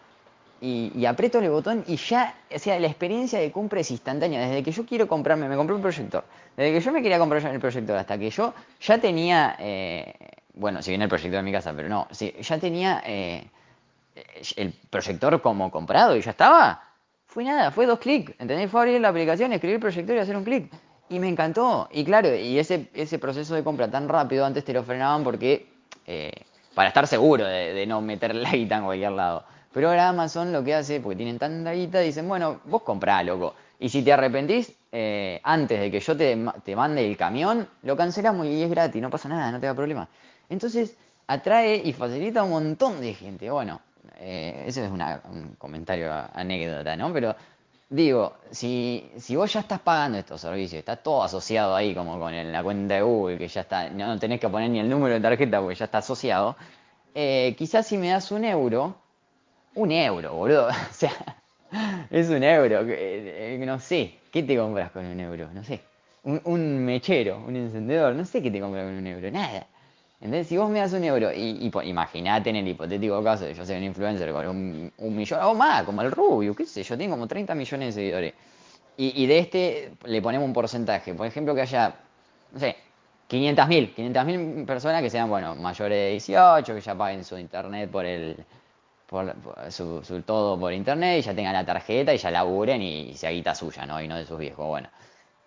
y, 0.61 0.91
y, 0.95 1.05
aprieto 1.05 1.39
el 1.39 1.49
botón 1.51 1.83
y 1.87 1.95
ya, 1.95 2.35
o 2.53 2.57
sea, 2.57 2.79
la 2.79 2.87
experiencia 2.87 3.39
de 3.39 3.51
compra 3.51 3.81
es 3.81 3.91
instantánea. 3.91 4.47
Desde 4.47 4.63
que 4.63 4.71
yo 4.71 4.85
quiero 4.85 5.07
comprarme, 5.07 5.47
me 5.47 5.55
compré 5.55 5.75
un 5.75 5.81
proyector. 5.81 6.23
Desde 6.57 6.73
que 6.73 6.81
yo 6.81 6.91
me 6.91 7.03
quería 7.03 7.19
comprar 7.19 7.45
el 7.45 7.59
proyector 7.59 7.95
hasta 7.97 8.17
que 8.17 8.31
yo 8.31 8.53
ya 8.81 8.97
tenía 8.97 9.55
bueno, 10.53 10.81
si 10.81 10.91
viene 10.91 11.05
el 11.05 11.09
proyector 11.09 11.37
de 11.37 11.43
mi 11.43 11.51
casa, 11.51 11.73
pero 11.75 11.89
no, 11.89 12.07
ya 12.09 12.57
tenía 12.59 13.01
eh, 13.05 13.47
el 14.55 14.73
proyector 14.89 15.41
como 15.41 15.71
comprado 15.71 16.15
y 16.15 16.21
ya 16.21 16.31
estaba, 16.31 16.83
fue 17.29 17.43
nada, 17.43 17.71
fue 17.71 17.85
dos 17.85 17.99
clics, 17.99 18.33
¿entendés? 18.39 18.71
Fue 18.71 18.81
abrir 18.81 18.99
la 18.99 19.09
aplicación, 19.09 19.53
escribir 19.53 19.75
el 19.75 19.81
proyector 19.81 20.15
y 20.15 20.19
hacer 20.19 20.35
un 20.35 20.43
clic. 20.43 20.71
Y 21.09 21.19
me 21.19 21.27
encantó. 21.27 21.87
Y 21.91 22.03
claro, 22.03 22.35
y 22.35 22.57
ese, 22.57 22.89
ese 22.93 23.19
proceso 23.19 23.55
de 23.55 23.63
compra 23.63 23.89
tan 23.89 24.09
rápido 24.09 24.45
antes 24.45 24.63
te 24.63 24.73
lo 24.73 24.83
frenaban 24.83 25.23
porque, 25.23 25.67
eh, 26.07 26.31
para 26.73 26.89
estar 26.89 27.05
seguro 27.07 27.45
de, 27.45 27.85
no 27.87 28.01
meter 28.01 28.33
la 28.35 28.51
guita 28.51 28.77
en 28.77 28.83
cualquier 28.83 29.11
lado. 29.11 29.43
Pero 29.71 29.89
ahora 29.89 30.09
Amazon 30.09 30.51
lo 30.51 30.63
que 30.63 30.73
hace, 30.73 30.99
porque 30.99 31.17
tienen 31.17 31.37
tanta 31.37 31.71
guita, 31.71 31.99
dicen, 31.99 32.27
bueno, 32.27 32.61
vos 32.65 32.81
comprá, 32.81 33.21
loco. 33.21 33.53
Y 33.79 33.89
si 33.89 34.01
te 34.01 34.11
arrepentís, 34.11 34.73
eh, 34.91 35.39
antes 35.43 35.79
de 35.79 35.91
que 35.91 35.99
yo 35.99 36.17
te, 36.17 36.35
te 36.63 36.75
mande 36.75 37.05
el 37.07 37.15
camión, 37.15 37.67
lo 37.83 37.95
cancelamos 37.95 38.47
y 38.47 38.63
es 38.63 38.69
gratis, 38.71 39.01
no 39.01 39.11
pasa 39.11 39.29
nada, 39.29 39.51
no 39.51 39.59
te 39.59 39.67
da 39.67 39.75
problema. 39.75 40.09
Entonces 40.49 40.95
atrae 41.27 41.81
y 41.83 41.93
facilita 41.93 42.41
a 42.41 42.43
un 42.43 42.51
montón 42.51 43.01
de 43.01 43.13
gente. 43.13 43.49
Bueno, 43.49 43.81
eh, 44.17 44.63
ese 44.67 44.85
es 44.85 44.91
un 44.91 45.55
comentario 45.57 46.11
anécdota, 46.33 46.95
¿no? 46.95 47.13
Pero 47.13 47.35
digo, 47.89 48.37
si, 48.51 49.09
si 49.17 49.35
vos 49.35 49.51
ya 49.51 49.61
estás 49.61 49.79
pagando 49.79 50.17
estos 50.17 50.41
servicios, 50.41 50.79
está 50.79 50.95
todo 50.97 51.23
asociado 51.23 51.75
ahí 51.75 51.93
como 51.95 52.19
con 52.19 52.51
la 52.51 52.63
cuenta 52.63 52.95
de 52.95 53.01
Google, 53.01 53.37
que 53.37 53.47
ya 53.47 53.61
está, 53.61 53.89
no 53.89 54.17
tenés 54.19 54.39
que 54.39 54.49
poner 54.49 54.69
ni 54.69 54.79
el 54.79 54.89
número 54.89 55.15
de 55.15 55.21
tarjeta 55.21 55.59
porque 55.59 55.75
ya 55.75 55.85
está 55.85 55.99
asociado, 55.99 56.55
eh, 57.15 57.55
quizás 57.57 57.87
si 57.87 57.97
me 57.97 58.09
das 58.09 58.31
un 58.31 58.45
euro, 58.45 58.95
un 59.75 59.91
euro, 59.91 60.33
boludo, 60.35 60.67
o 60.89 60.93
sea, 60.93 61.13
es 62.09 62.29
un 62.29 62.43
euro, 62.43 62.81
eh, 62.87 63.61
no 63.65 63.79
sé, 63.79 64.19
¿qué 64.31 64.43
te 64.43 64.57
compras 64.57 64.91
con 64.91 65.05
un 65.05 65.19
euro? 65.19 65.49
No 65.53 65.63
sé, 65.63 65.81
un, 66.23 66.41
un 66.45 66.85
mechero, 66.85 67.43
un 67.45 67.55
encendedor, 67.55 68.15
no 68.15 68.25
sé 68.25 68.41
qué 68.41 68.51
te 68.51 68.59
compras 68.59 68.85
con 68.85 68.95
un 68.95 69.07
euro, 69.07 69.31
nada. 69.31 69.67
Entonces, 70.21 70.47
si 70.47 70.57
vos 70.57 70.69
me 70.69 70.79
das 70.79 70.91
un 70.91 71.03
euro, 71.03 71.31
y, 71.33 71.71
imagínate 71.85 72.49
en 72.49 72.57
el 72.57 72.67
hipotético 72.67 73.23
caso 73.23 73.45
de 73.45 73.53
yo 73.53 73.65
ser 73.65 73.77
un 73.77 73.85
influencer 73.85 74.31
con 74.33 74.47
un, 74.47 75.15
millón 75.15 75.39
o 75.41 75.53
más, 75.53 75.83
como 75.83 76.01
el 76.01 76.11
Rubio, 76.11 76.53
qué 76.53 76.65
sé 76.65 76.83
yo, 76.83 76.97
tengo 76.97 77.11
como 77.15 77.25
30 77.27 77.55
millones 77.55 77.95
de 77.95 78.01
seguidores. 78.01 78.33
Y, 78.97 79.25
de 79.27 79.39
este 79.39 79.91
le 80.03 80.21
ponemos 80.21 80.45
un 80.45 80.51
porcentaje. 80.53 81.13
Por 81.13 81.25
ejemplo, 81.25 81.55
que 81.55 81.61
haya, 81.61 81.95
no 82.51 82.59
sé, 82.59 82.75
500.000, 83.29 83.95
500.000 83.95 84.65
personas 84.65 85.01
que 85.01 85.09
sean, 85.09 85.29
bueno, 85.29 85.55
mayores 85.55 85.97
de 85.97 86.11
18, 86.11 86.75
que 86.75 86.81
ya 86.81 86.95
paguen 86.95 87.23
su 87.23 87.37
internet 87.37 87.89
por 87.89 88.05
el, 88.05 88.43
por, 89.07 89.33
su, 89.69 90.01
todo 90.25 90.59
por 90.59 90.73
internet 90.73 91.19
y 91.19 91.21
ya 91.21 91.33
tengan 91.33 91.53
la 91.53 91.65
tarjeta 91.65 92.13
y 92.13 92.17
ya 92.17 92.29
laburen 92.29 92.81
y, 92.81 93.13
se 93.15 93.27
agita 93.27 93.55
suya, 93.55 93.85
¿no? 93.85 94.01
Y 94.01 94.07
no 94.09 94.17
de 94.17 94.25
sus 94.25 94.37
viejos. 94.37 94.67
Bueno, 94.67 94.89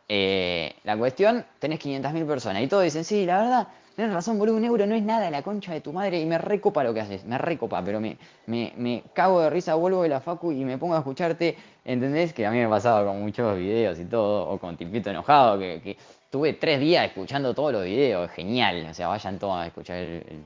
eh, 0.09 0.75
la 0.85 0.97
cuestión, 0.97 1.45
tenés 1.59 1.79
500.000 1.79 2.27
personas 2.27 2.63
y 2.63 2.69
todos 2.69 2.85
dicen, 2.85 3.05
sí, 3.05 3.27
la 3.27 3.43
verdad, 3.43 3.69
Tienes 3.95 4.15
razón, 4.15 4.39
boludo, 4.39 4.57
un 4.57 4.65
euro 4.65 4.87
no 4.87 4.95
es 4.95 5.03
nada 5.03 5.31
la 5.31 5.43
concha 5.43 5.75
de 5.75 5.83
tu 5.83 5.93
madre 5.93 6.19
y 6.19 6.25
me 6.25 6.39
recopa 6.39 6.83
lo 6.83 6.95
que 6.95 7.01
haces, 7.01 7.25
me 7.25 7.37
recopa, 7.37 7.85
pero 7.85 8.01
me, 8.01 8.17
me, 8.47 8.73
me 8.77 9.03
cago 9.13 9.43
de 9.43 9.51
risa, 9.51 9.75
vuelvo 9.75 10.03
de 10.03 10.09
la 10.09 10.21
facu 10.21 10.51
y 10.51 10.65
me 10.65 10.79
pongo 10.79 10.95
a 10.95 10.99
escucharte, 10.99 11.57
¿entendés? 11.85 12.33
Que 12.33 12.47
a 12.47 12.51
mí 12.51 12.59
me 12.59 12.69
pasaba 12.69 13.05
con 13.05 13.21
muchos 13.21 13.57
videos 13.59 13.99
y 13.99 14.07
todo, 14.07 14.49
o 14.49 14.59
con 14.59 14.79
Tipito 14.79 15.11
Enojado, 15.11 15.59
que, 15.59 15.83
que 15.83 15.99
tuve 16.31 16.55
tres 16.55 16.81
días 16.81 17.07
escuchando 17.07 17.55
todos 17.55 17.73
los 17.73 17.85
videos, 17.85 18.31
genial, 18.31 18.87
o 18.91 18.95
sea, 18.95 19.09
vayan 19.09 19.39
todos 19.39 19.57
a 19.57 19.67
escuchar 19.67 19.99
el, 19.99 20.45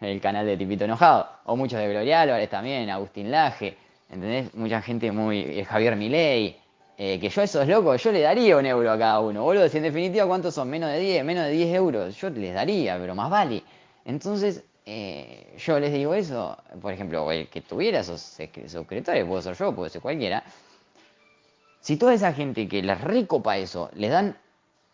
el, 0.00 0.20
canal 0.20 0.46
de 0.46 0.56
Tipito 0.56 0.84
Enojado, 0.84 1.28
o 1.46 1.56
muchos 1.56 1.80
de 1.80 1.88
Gloria 1.88 2.20
Álvarez 2.20 2.48
también, 2.48 2.88
Agustín 2.88 3.32
Laje, 3.32 3.76
¿entendés? 4.10 4.54
Mucha 4.54 4.80
gente 4.80 5.10
muy, 5.10 5.40
eh, 5.40 5.64
Javier 5.64 5.96
Milei, 5.96 6.56
eh, 6.98 7.20
que 7.20 7.28
yo 7.28 7.42
esos 7.42 7.68
locos, 7.68 8.02
yo 8.02 8.10
le 8.12 8.20
daría 8.20 8.56
un 8.56 8.64
euro 8.64 8.90
a 8.90 8.98
cada 8.98 9.20
uno, 9.20 9.42
boludo. 9.42 9.68
Si 9.68 9.76
en 9.76 9.82
definitiva, 9.82 10.26
¿cuántos 10.26 10.54
son? 10.54 10.70
Menos 10.70 10.90
de 10.90 10.98
10, 10.98 11.24
menos 11.24 11.44
de 11.44 11.50
10 11.50 11.74
euros. 11.74 12.16
Yo 12.16 12.30
les 12.30 12.54
daría, 12.54 12.98
pero 12.98 13.14
más 13.14 13.30
vale. 13.30 13.62
Entonces, 14.04 14.64
eh, 14.86 15.54
yo 15.58 15.78
les 15.80 15.92
digo 15.92 16.14
eso, 16.14 16.56
por 16.80 16.92
ejemplo, 16.92 17.30
el 17.32 17.48
que 17.48 17.60
tuviera 17.60 18.00
esos 18.00 18.20
suscriptores, 18.20 19.24
puedo 19.24 19.42
ser 19.42 19.56
yo, 19.56 19.74
puede 19.74 19.90
ser 19.90 20.00
cualquiera. 20.00 20.44
Si 21.80 21.96
toda 21.96 22.14
esa 22.14 22.32
gente 22.32 22.66
que 22.66 22.82
les 22.82 23.00
recopa 23.00 23.58
eso, 23.58 23.90
les 23.94 24.10
dan 24.10 24.36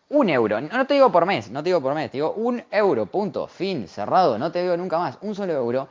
un 0.09 0.29
euro, 0.29 0.61
no 0.61 0.85
te 0.85 0.95
digo 0.95 1.11
por 1.11 1.25
mes, 1.25 1.49
no 1.49 1.63
te 1.63 1.69
digo 1.69 1.81
por 1.81 1.95
mes, 1.95 2.11
te 2.11 2.17
digo 2.17 2.33
un 2.33 2.63
euro, 2.69 3.05
punto, 3.05 3.47
fin, 3.47 3.87
cerrado, 3.87 4.37
no 4.37 4.51
te 4.51 4.61
digo 4.61 4.75
nunca 4.77 4.99
más, 4.99 5.17
un 5.21 5.33
solo 5.33 5.53
euro, 5.53 5.87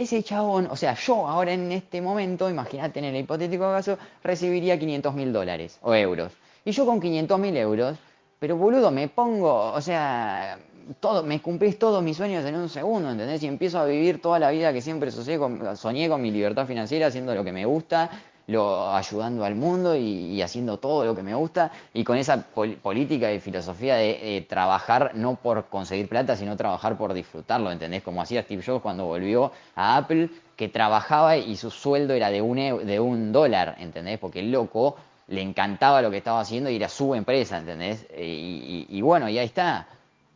ese 0.00 0.22
chabón, 0.22 0.68
o 0.70 0.76
sea, 0.76 0.94
yo 0.94 1.28
ahora 1.28 1.52
en 1.52 1.70
este 1.72 2.00
momento, 2.00 2.48
imagínate 2.48 3.00
en 3.00 3.04
el 3.06 3.16
hipotético 3.16 3.64
caso, 3.64 3.98
recibiría 4.24 4.78
500 4.78 5.14
mil 5.14 5.32
dólares 5.32 5.78
o 5.82 5.94
euros. 5.94 6.32
Y 6.64 6.72
yo 6.72 6.86
con 6.86 7.00
500 7.00 7.38
mil 7.38 7.56
euros, 7.56 7.98
pero 8.38 8.56
boludo, 8.56 8.90
me 8.90 9.08
pongo, 9.08 9.72
o 9.72 9.80
sea, 9.82 10.58
todo, 11.00 11.22
me 11.22 11.42
cumplís 11.42 11.78
todos 11.78 12.02
mis 12.02 12.16
sueños 12.16 12.44
en 12.46 12.56
un 12.56 12.70
segundo, 12.70 13.10
¿entendés? 13.10 13.42
Y 13.42 13.46
empiezo 13.46 13.78
a 13.78 13.84
vivir 13.84 14.22
toda 14.22 14.38
la 14.38 14.50
vida 14.50 14.72
que 14.72 14.80
siempre 14.80 15.10
soñé 15.10 15.38
con, 15.38 15.76
soñé 15.76 16.08
con 16.08 16.22
mi 16.22 16.30
libertad 16.30 16.66
financiera, 16.66 17.08
haciendo 17.08 17.34
lo 17.34 17.44
que 17.44 17.52
me 17.52 17.66
gusta, 17.66 18.10
lo, 18.50 18.94
ayudando 18.94 19.44
al 19.44 19.54
mundo 19.54 19.96
y, 19.96 20.40
haciendo 20.42 20.78
todo 20.78 21.04
lo 21.04 21.14
que 21.14 21.22
me 21.22 21.34
gusta 21.34 21.70
y 21.94 22.04
con 22.04 22.16
esa 22.16 22.42
política 22.42 23.32
y 23.32 23.40
filosofía 23.40 23.96
de 23.96 24.44
trabajar 24.48 25.12
no 25.14 25.36
por 25.36 25.66
conseguir 25.66 26.08
plata, 26.08 26.36
sino 26.36 26.56
trabajar 26.56 26.96
por 26.96 27.14
disfrutarlo, 27.14 27.70
¿entendés? 27.70 28.02
Como 28.02 28.22
hacía 28.22 28.42
Steve 28.42 28.62
Jobs 28.64 28.82
cuando 28.82 29.06
volvió 29.06 29.52
a 29.76 29.96
Apple, 29.96 30.30
que 30.56 30.68
trabajaba 30.68 31.36
y 31.36 31.56
su 31.56 31.70
sueldo 31.70 32.12
era 32.14 32.30
de 32.30 32.42
un, 32.42 32.86
de 32.86 33.00
un 33.00 33.32
dólar, 33.32 33.76
¿entendés? 33.78 34.18
Porque 34.18 34.40
el 34.40 34.50
loco 34.50 34.96
le 35.28 35.42
encantaba 35.42 36.02
lo 36.02 36.10
que 36.10 36.18
estaba 36.18 36.40
haciendo 36.40 36.70
y 36.70 36.76
era 36.76 36.88
su 36.88 37.14
empresa, 37.14 37.58
¿entendés? 37.58 38.06
Y, 38.18 39.00
bueno, 39.00 39.28
y 39.28 39.38
ahí 39.38 39.46
está. 39.46 39.86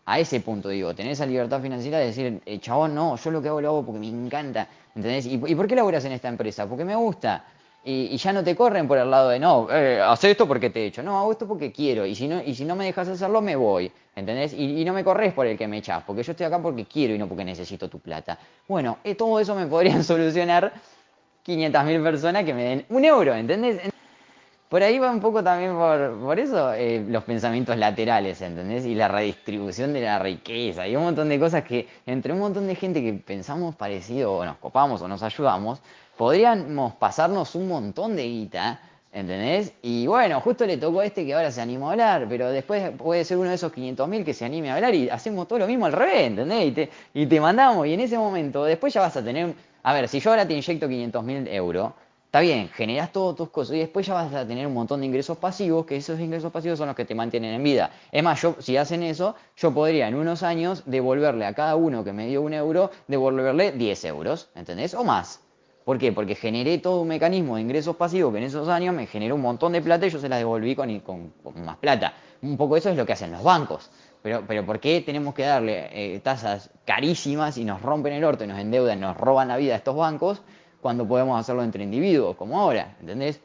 A 0.07 0.19
ese 0.19 0.41
punto 0.41 0.69
digo, 0.69 0.95
tener 0.95 1.13
esa 1.13 1.25
libertad 1.25 1.61
financiera 1.63 1.99
de 1.99 2.07
decir, 2.07 2.43
eh, 2.45 2.59
chabón, 2.59 2.95
no, 2.95 3.17
yo 3.17 3.31
lo 3.31 3.41
que 3.41 3.49
hago 3.49 3.61
lo 3.61 3.69
hago 3.69 3.87
porque 3.87 4.01
me 4.01 4.09
encanta, 4.09 4.69
¿entendés? 4.95 5.25
¿Y, 5.27 5.41
¿Y 5.47 5.55
por 5.55 5.67
qué 5.67 5.75
laburas 5.75 6.05
en 6.05 6.13
esta 6.13 6.29
empresa? 6.29 6.67
Porque 6.67 6.85
me 6.85 6.95
gusta 6.95 7.43
y, 7.85 8.17
ya 8.17 8.33
no 8.33 8.43
te 8.43 8.57
corren 8.57 8.89
por 8.89 8.97
el 8.97 9.11
lado 9.11 9.29
de 9.29 9.39
no, 9.39 9.69
eh, 9.71 10.01
haz 10.01 10.25
esto 10.25 10.49
porque 10.49 10.71
te 10.71 10.83
he 10.83 10.87
hecho, 10.87 11.03
no, 11.03 11.19
hago 11.19 11.33
esto 11.33 11.47
porque 11.47 11.71
quiero, 11.71 12.07
y 12.07 12.15
si 12.15 12.27
no, 12.27 12.43
y 12.43 12.55
si 12.55 12.65
no 12.65 12.75
me 12.77 12.87
dejas 12.87 13.09
hacerlo, 13.09 13.43
me 13.43 13.57
voy, 13.57 13.93
¿entendés? 14.17 14.55
Y, 14.55 14.85
no 14.85 14.95
me 14.95 15.05
corres 15.05 15.35
por 15.35 15.47
el 15.47 15.59
que 15.59 15.69
me 15.69 15.79
echas, 15.79 16.03
porque 16.05 16.23
yo 16.23 16.33
estoy 16.33 16.47
acá 16.47 16.59
porque 16.61 16.87
quiero 16.87 17.15
y 17.15 17.19
no 17.19 17.29
porque 17.29 17.45
necesito 17.45 17.89
tu 17.89 17.99
plata. 17.99 18.39
Bueno, 18.67 18.99
eh, 19.05 19.15
todo 19.15 19.39
eso 19.39 19.55
me 19.55 19.67
podrían 19.67 20.03
solucionar 20.05 20.73
500.000 21.47 22.03
personas 22.03 22.45
que 22.45 22.55
me 22.55 22.65
den 22.65 22.87
un 22.89 23.05
euro, 23.05 23.35
¿entendés? 23.35 23.81
Por 24.69 24.83
ahí 24.83 24.99
va 24.99 25.11
un 25.11 25.21
poco 25.21 25.45
también 25.45 25.77
por, 25.77 26.19
por 26.19 26.41
eso 26.41 26.73
eh, 26.73 27.05
los 27.07 27.23
pensamientos 27.23 27.77
laterales, 27.77 28.41
¿entendés? 28.41 28.87
Y 28.87 28.95
la 28.95 29.09
redistribución 29.09 29.93
de 29.93 30.01
la 30.01 30.19
riqueza 30.19 30.89
y 30.89 30.97
un 30.97 31.05
montón 31.05 31.29
de 31.29 31.39
cosas 31.39 31.65
que 31.65 31.87
entre 32.07 32.33
un 32.33 32.41
montón 32.41 32.67
de 32.67 32.75
gente 32.75 33.03
que 33.03 33.13
pensamos 33.13 33.77
parecido 33.77 34.33
o 34.33 34.45
nos 34.45 34.57
copamos 34.57 35.03
o 35.03 35.07
nos 35.07 35.23
ayudamos, 35.23 35.81
podríamos 36.17 36.95
pasarnos 36.95 37.55
un 37.55 37.69
montón 37.69 38.17
de 38.17 38.25
guita, 38.25 38.81
¿entendés? 39.13 39.73
Y 39.83 40.07
bueno, 40.07 40.41
justo 40.41 40.67
le 40.67 40.77
tocó 40.77 41.01
a 41.01 41.07
este 41.07 41.25
que 41.25 41.35
ahora 41.35 41.51
se 41.51 41.61
animó 41.61 41.89
a 41.89 41.93
hablar, 41.93 42.27
pero 42.29 42.51
después 42.51 42.91
puede 42.99 43.25
ser 43.25 43.39
uno 43.39 43.49
de 43.49 43.55
esos 43.55 43.73
500.000 43.73 44.25
que 44.25 44.35
se 44.35 44.45
anime 44.45 44.71
a 44.71 44.75
hablar 44.75 44.95
y 44.95 45.09
hacemos 45.09 45.47
todo 45.47 45.61
lo 45.61 45.67
mismo 45.67 45.87
al 45.87 45.93
revés, 45.93 46.27
¿entendés? 46.27 46.67
Y 46.67 46.73
te, 46.73 46.91
y 47.15 47.27
te 47.27 47.41
mandamos, 47.41 47.87
y 47.87 47.95
en 47.95 48.01
ese 48.01 48.19
momento, 48.19 48.65
después 48.65 48.93
ya 48.93 49.01
vas 49.01 49.17
a 49.17 49.25
tener, 49.25 49.55
a 49.83 49.93
ver, 49.93 50.09
si 50.09 50.21
yo 50.21 50.31
ahora 50.31 50.47
te 50.47 50.55
inyecto 50.55 50.89
500.000 50.89 51.49
euros, 51.53 51.93
está 52.35 52.41
bien, 52.41 52.69
generas 52.71 53.13
todas 53.13 53.37
tus 53.37 53.49
cosas 53.51 53.77
y 53.77 53.79
después 53.79 54.05
ya 54.05 54.15
vas 54.15 54.35
a 54.35 54.45
tener 54.45 54.67
un 54.67 54.75
montón 54.75 54.99
de 54.99 55.07
ingresos 55.07 55.39
pasivos, 55.39 55.87
que 55.87 55.95
esos 55.95 56.19
ingresos 56.19 56.51
pasivos 56.51 56.77
son 56.77 56.89
los 56.89 56.97
que 56.97 57.05
te 57.05 57.15
mantienen 57.15 57.55
en 57.55 57.63
vida. 57.63 57.93
Es 58.11 58.25
más, 58.25 58.43
yo, 58.43 58.57
si 58.59 58.77
hacen 58.77 59.05
eso, 59.05 59.37
yo 59.57 59.73
podría 59.73 60.09
en 60.09 60.17
unos 60.17 60.43
años 60.43 60.83
devolverle 60.85 61.47
a 61.47 61.55
cada 61.55 61.77
uno 61.77 62.03
que 62.03 62.13
me 62.13 62.27
dio 62.27 62.43
un 62.43 62.53
euro, 62.53 62.91
devolverle 63.07 63.71
10 63.71 64.05
euros, 64.07 64.51
¿entendés? 64.57 64.95
O 64.95 65.05
más. 65.05 65.44
¿Por 65.85 65.99
qué? 65.99 66.13
Porque 66.13 66.35
generé 66.35 66.79
todo 66.79 67.03
un 67.03 67.09
mecanismo 67.09 67.57
de 67.57 67.63
ingresos 67.63 67.95
pasivos 67.97 68.33
que 68.33 68.39
en 68.39 68.45
esos 68.45 68.69
años 68.69 68.95
me 68.95 69.07
generó 69.07 69.35
un 69.35 69.43
montón 69.43 69.73
de 69.73 69.83
plata 69.83 70.07
y 70.07 70.11
yo 70.11 70.19
se 70.19 70.31
las 70.31 70.39
devolví 70.39 70.75
con, 70.75 71.33
más 71.57 71.77
plata. 71.77 72.15
Un 72.41 72.57
poco 72.57 72.77
eso 72.77 72.89
es 72.89 72.97
lo 72.97 73.05
que 73.05 73.13
hacen 73.13 73.31
los 73.31 73.43
bancos. 73.43 73.91
Pero, 74.23 74.43
pero 74.47 74.65
¿por 74.65 74.81
qué 74.81 75.03
tenemos 75.03 75.35
que 75.35 75.43
darle 75.43 75.89
eh, 75.93 76.21
tasas 76.21 76.71
carísimas 76.87 77.59
y 77.59 77.65
nos 77.65 77.83
rompen 77.83 78.15
el 78.15 78.25
orto 78.25 78.45
y 78.45 78.47
nos 78.47 78.59
endeudan, 78.59 78.99
nos 78.99 79.15
roban 79.19 79.49
la 79.49 79.59
vida 79.59 79.75
a 79.75 79.77
estos 79.77 79.95
bancos 79.95 80.41
cuando 80.81 81.07
podemos 81.07 81.39
hacerlo 81.39 81.63
entre 81.63 81.85
individuos, 81.85 82.35
como 82.37 82.59
ahora? 82.59 82.97
¿Entendés? 83.01 83.41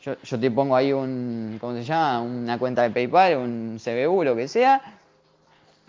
Yo, 0.00 0.14
yo 0.22 0.38
te 0.38 0.50
pongo 0.52 0.76
ahí 0.76 0.92
un, 0.92 1.58
¿cómo 1.60 1.72
se 1.72 1.82
llama? 1.82 2.20
Una 2.20 2.56
cuenta 2.56 2.82
de 2.82 2.90
PayPal, 2.90 3.38
un 3.38 3.80
CBU, 3.82 4.22
lo 4.22 4.36
que 4.36 4.46
sea, 4.46 4.80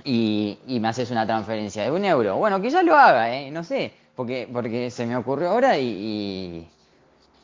y, 0.04 0.58
y 0.66 0.80
me 0.80 0.88
haces 0.88 1.12
una 1.12 1.28
transferencia 1.28 1.84
de 1.84 1.92
un 1.92 2.04
euro. 2.06 2.38
Bueno, 2.38 2.60
quizás 2.60 2.84
lo 2.84 2.96
haga, 2.96 3.36
¿eh? 3.36 3.52
No 3.52 3.64
sé 3.64 4.05
porque, 4.16 4.48
porque 4.52 4.90
se 4.90 5.06
me 5.06 5.16
ocurrió 5.16 5.50
ahora 5.50 5.78
y, 5.78 6.68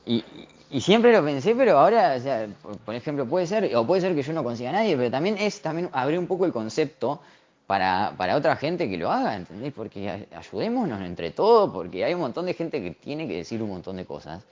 y, 0.05 0.23
y, 0.69 0.81
siempre 0.81 1.11
lo 1.11 1.23
pensé, 1.23 1.53
pero 1.55 1.77
ahora, 1.77 2.15
o 2.17 2.19
sea, 2.19 2.47
por, 2.85 2.95
ejemplo, 2.95 3.25
puede 3.25 3.47
ser, 3.47 3.75
o 3.75 3.85
puede 3.85 4.01
ser 4.01 4.15
que 4.15 4.23
yo 4.23 4.33
no 4.33 4.43
consiga 4.43 4.69
a 4.69 4.73
nadie, 4.73 4.95
pero 4.95 5.11
también 5.11 5.37
es 5.37 5.61
también 5.61 5.89
abrir 5.91 6.17
un 6.17 6.27
poco 6.27 6.45
el 6.45 6.51
concepto 6.51 7.21
para, 7.67 8.13
para 8.17 8.35
otra 8.35 8.55
gente 8.55 8.89
que 8.89 8.97
lo 8.97 9.11
haga, 9.11 9.35
¿entendés? 9.35 9.73
Porque 9.73 10.27
ayudémonos 10.35 11.01
entre 11.01 11.31
todos, 11.31 11.71
porque 11.71 12.03
hay 12.05 12.13
un 12.13 12.21
montón 12.21 12.45
de 12.45 12.53
gente 12.53 12.81
que 12.81 12.91
tiene 12.91 13.27
que 13.27 13.37
decir 13.37 13.61
un 13.61 13.69
montón 13.69 13.97
de 13.97 14.05
cosas 14.05 14.43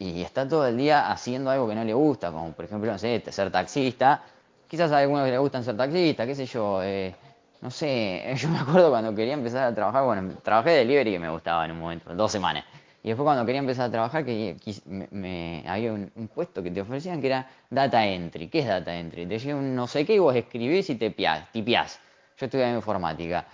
y 0.00 0.22
está 0.22 0.48
todo 0.48 0.66
el 0.66 0.78
día 0.78 1.12
haciendo 1.12 1.50
algo 1.50 1.68
que 1.68 1.74
no 1.74 1.84
le 1.84 1.92
gusta, 1.92 2.32
como 2.32 2.52
por 2.52 2.64
ejemplo, 2.64 2.90
no 2.90 2.98
sé, 2.98 3.22
ser 3.28 3.50
taxista. 3.52 4.22
Quizás 4.66 4.90
a 4.92 4.98
algunos 4.98 5.24
que 5.24 5.30
les 5.30 5.40
gustan 5.40 5.62
ser 5.62 5.76
taxista, 5.76 6.26
qué 6.26 6.34
sé 6.34 6.46
yo, 6.46 6.82
eh, 6.82 7.14
no 7.60 7.70
sé, 7.70 8.34
yo 8.36 8.48
me 8.48 8.58
acuerdo 8.58 8.90
cuando 8.90 9.14
quería 9.14 9.34
empezar 9.34 9.64
a 9.64 9.74
trabajar, 9.74 10.04
bueno, 10.04 10.34
trabajé 10.42 10.70
de 10.70 10.76
delivery 10.78 11.12
que 11.12 11.18
me 11.18 11.30
gustaba 11.30 11.64
en 11.64 11.72
un 11.72 11.80
momento, 11.80 12.14
dos 12.14 12.32
semanas. 12.32 12.64
Y 13.02 13.08
después 13.08 13.24
cuando 13.24 13.46
quería 13.46 13.60
empezar 13.60 13.88
a 13.88 13.90
trabajar, 13.90 14.26
que 14.26 14.56
me, 15.10 15.64
había 15.66 15.92
un, 15.92 16.10
puesto 16.34 16.62
que 16.62 16.70
te 16.70 16.82
ofrecían 16.82 17.20
que 17.20 17.28
era 17.28 17.48
data 17.70 18.06
entry. 18.06 18.48
¿Qué 18.48 18.58
es 18.58 18.66
data 18.66 18.94
entry? 18.94 19.24
Te 19.24 19.38
llega 19.38 19.56
un 19.56 19.74
no 19.74 19.86
sé 19.86 20.04
qué 20.04 20.16
y 20.16 20.18
vos 20.18 20.36
escribís 20.36 20.90
y 20.90 20.96
te 20.96 21.08
tipiás. 21.10 21.98
Yo 22.38 22.44
estudié 22.44 22.70
informática. 22.74 23.46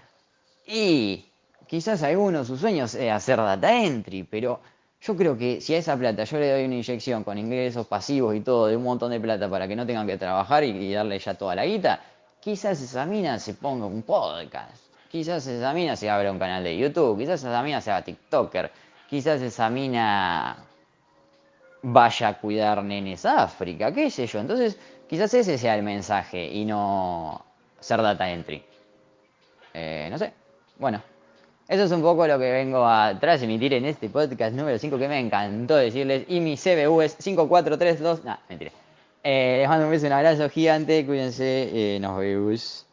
Y 0.66 1.26
quizás 1.68 2.02
alguno 2.02 2.44
sus 2.44 2.58
sueños 2.58 2.96
es 2.96 3.12
hacer 3.12 3.36
data 3.36 3.72
entry, 3.84 4.24
pero 4.24 4.60
yo 5.00 5.16
creo 5.16 5.38
que 5.38 5.60
si 5.60 5.74
a 5.74 5.78
esa 5.78 5.96
plata 5.96 6.24
yo 6.24 6.38
le 6.38 6.50
doy 6.50 6.64
una 6.64 6.74
inyección 6.74 7.22
con 7.22 7.38
ingresos 7.38 7.86
pasivos 7.86 8.34
y 8.34 8.40
todo 8.40 8.66
de 8.66 8.76
un 8.76 8.82
montón 8.82 9.12
de 9.12 9.20
plata 9.20 9.48
para 9.48 9.68
que 9.68 9.76
no 9.76 9.86
tengan 9.86 10.08
que 10.08 10.16
trabajar 10.16 10.64
y 10.64 10.92
darle 10.92 11.20
ya 11.20 11.34
toda 11.34 11.54
la 11.54 11.64
guita, 11.64 12.00
quizás 12.46 12.80
esa 12.80 13.04
mina 13.06 13.40
se 13.40 13.54
ponga 13.54 13.86
un 13.86 14.02
podcast, 14.02 14.80
quizás 15.10 15.44
esa 15.48 15.72
mina 15.72 15.96
se 15.96 16.08
abra 16.08 16.30
un 16.30 16.38
canal 16.38 16.62
de 16.62 16.78
YouTube, 16.78 17.18
quizás 17.18 17.42
esa 17.42 17.60
mina 17.60 17.80
sea 17.80 18.04
TikToker, 18.04 18.70
quizás 19.10 19.42
esa 19.42 19.68
mina 19.68 20.56
vaya 21.82 22.28
a 22.28 22.38
cuidar 22.38 22.84
nenes 22.84 23.26
África, 23.26 23.92
qué 23.92 24.12
sé 24.12 24.28
yo. 24.28 24.38
Entonces, 24.38 24.78
quizás 25.08 25.34
ese 25.34 25.58
sea 25.58 25.74
el 25.74 25.82
mensaje 25.82 26.46
y 26.46 26.64
no 26.64 27.44
ser 27.80 28.00
data 28.00 28.30
entry. 28.30 28.62
Eh, 29.74 30.06
no 30.08 30.16
sé. 30.16 30.32
Bueno, 30.78 31.02
eso 31.66 31.82
es 31.82 31.90
un 31.90 32.00
poco 32.00 32.28
lo 32.28 32.38
que 32.38 32.52
vengo 32.52 32.86
a 32.86 33.18
transmitir 33.18 33.74
en 33.74 33.86
este 33.86 34.08
podcast 34.08 34.54
número 34.54 34.78
5 34.78 34.96
que 34.96 35.08
me 35.08 35.18
encantó 35.18 35.74
decirles. 35.74 36.26
Y 36.28 36.38
mi 36.38 36.56
CBU 36.56 37.02
es 37.02 37.16
5432. 37.18 38.22
No, 38.22 38.38
mentira. 38.48 38.70
Eh, 39.28 39.58
les 39.58 39.68
mando 39.68 39.86
un 39.86 39.90
beso, 39.90 40.06
un 40.06 40.12
abrazo 40.12 40.48
gigante, 40.48 41.04
cuídense, 41.04 41.96
eh, 41.96 41.98
nos 42.00 42.16
vemos. 42.18 42.85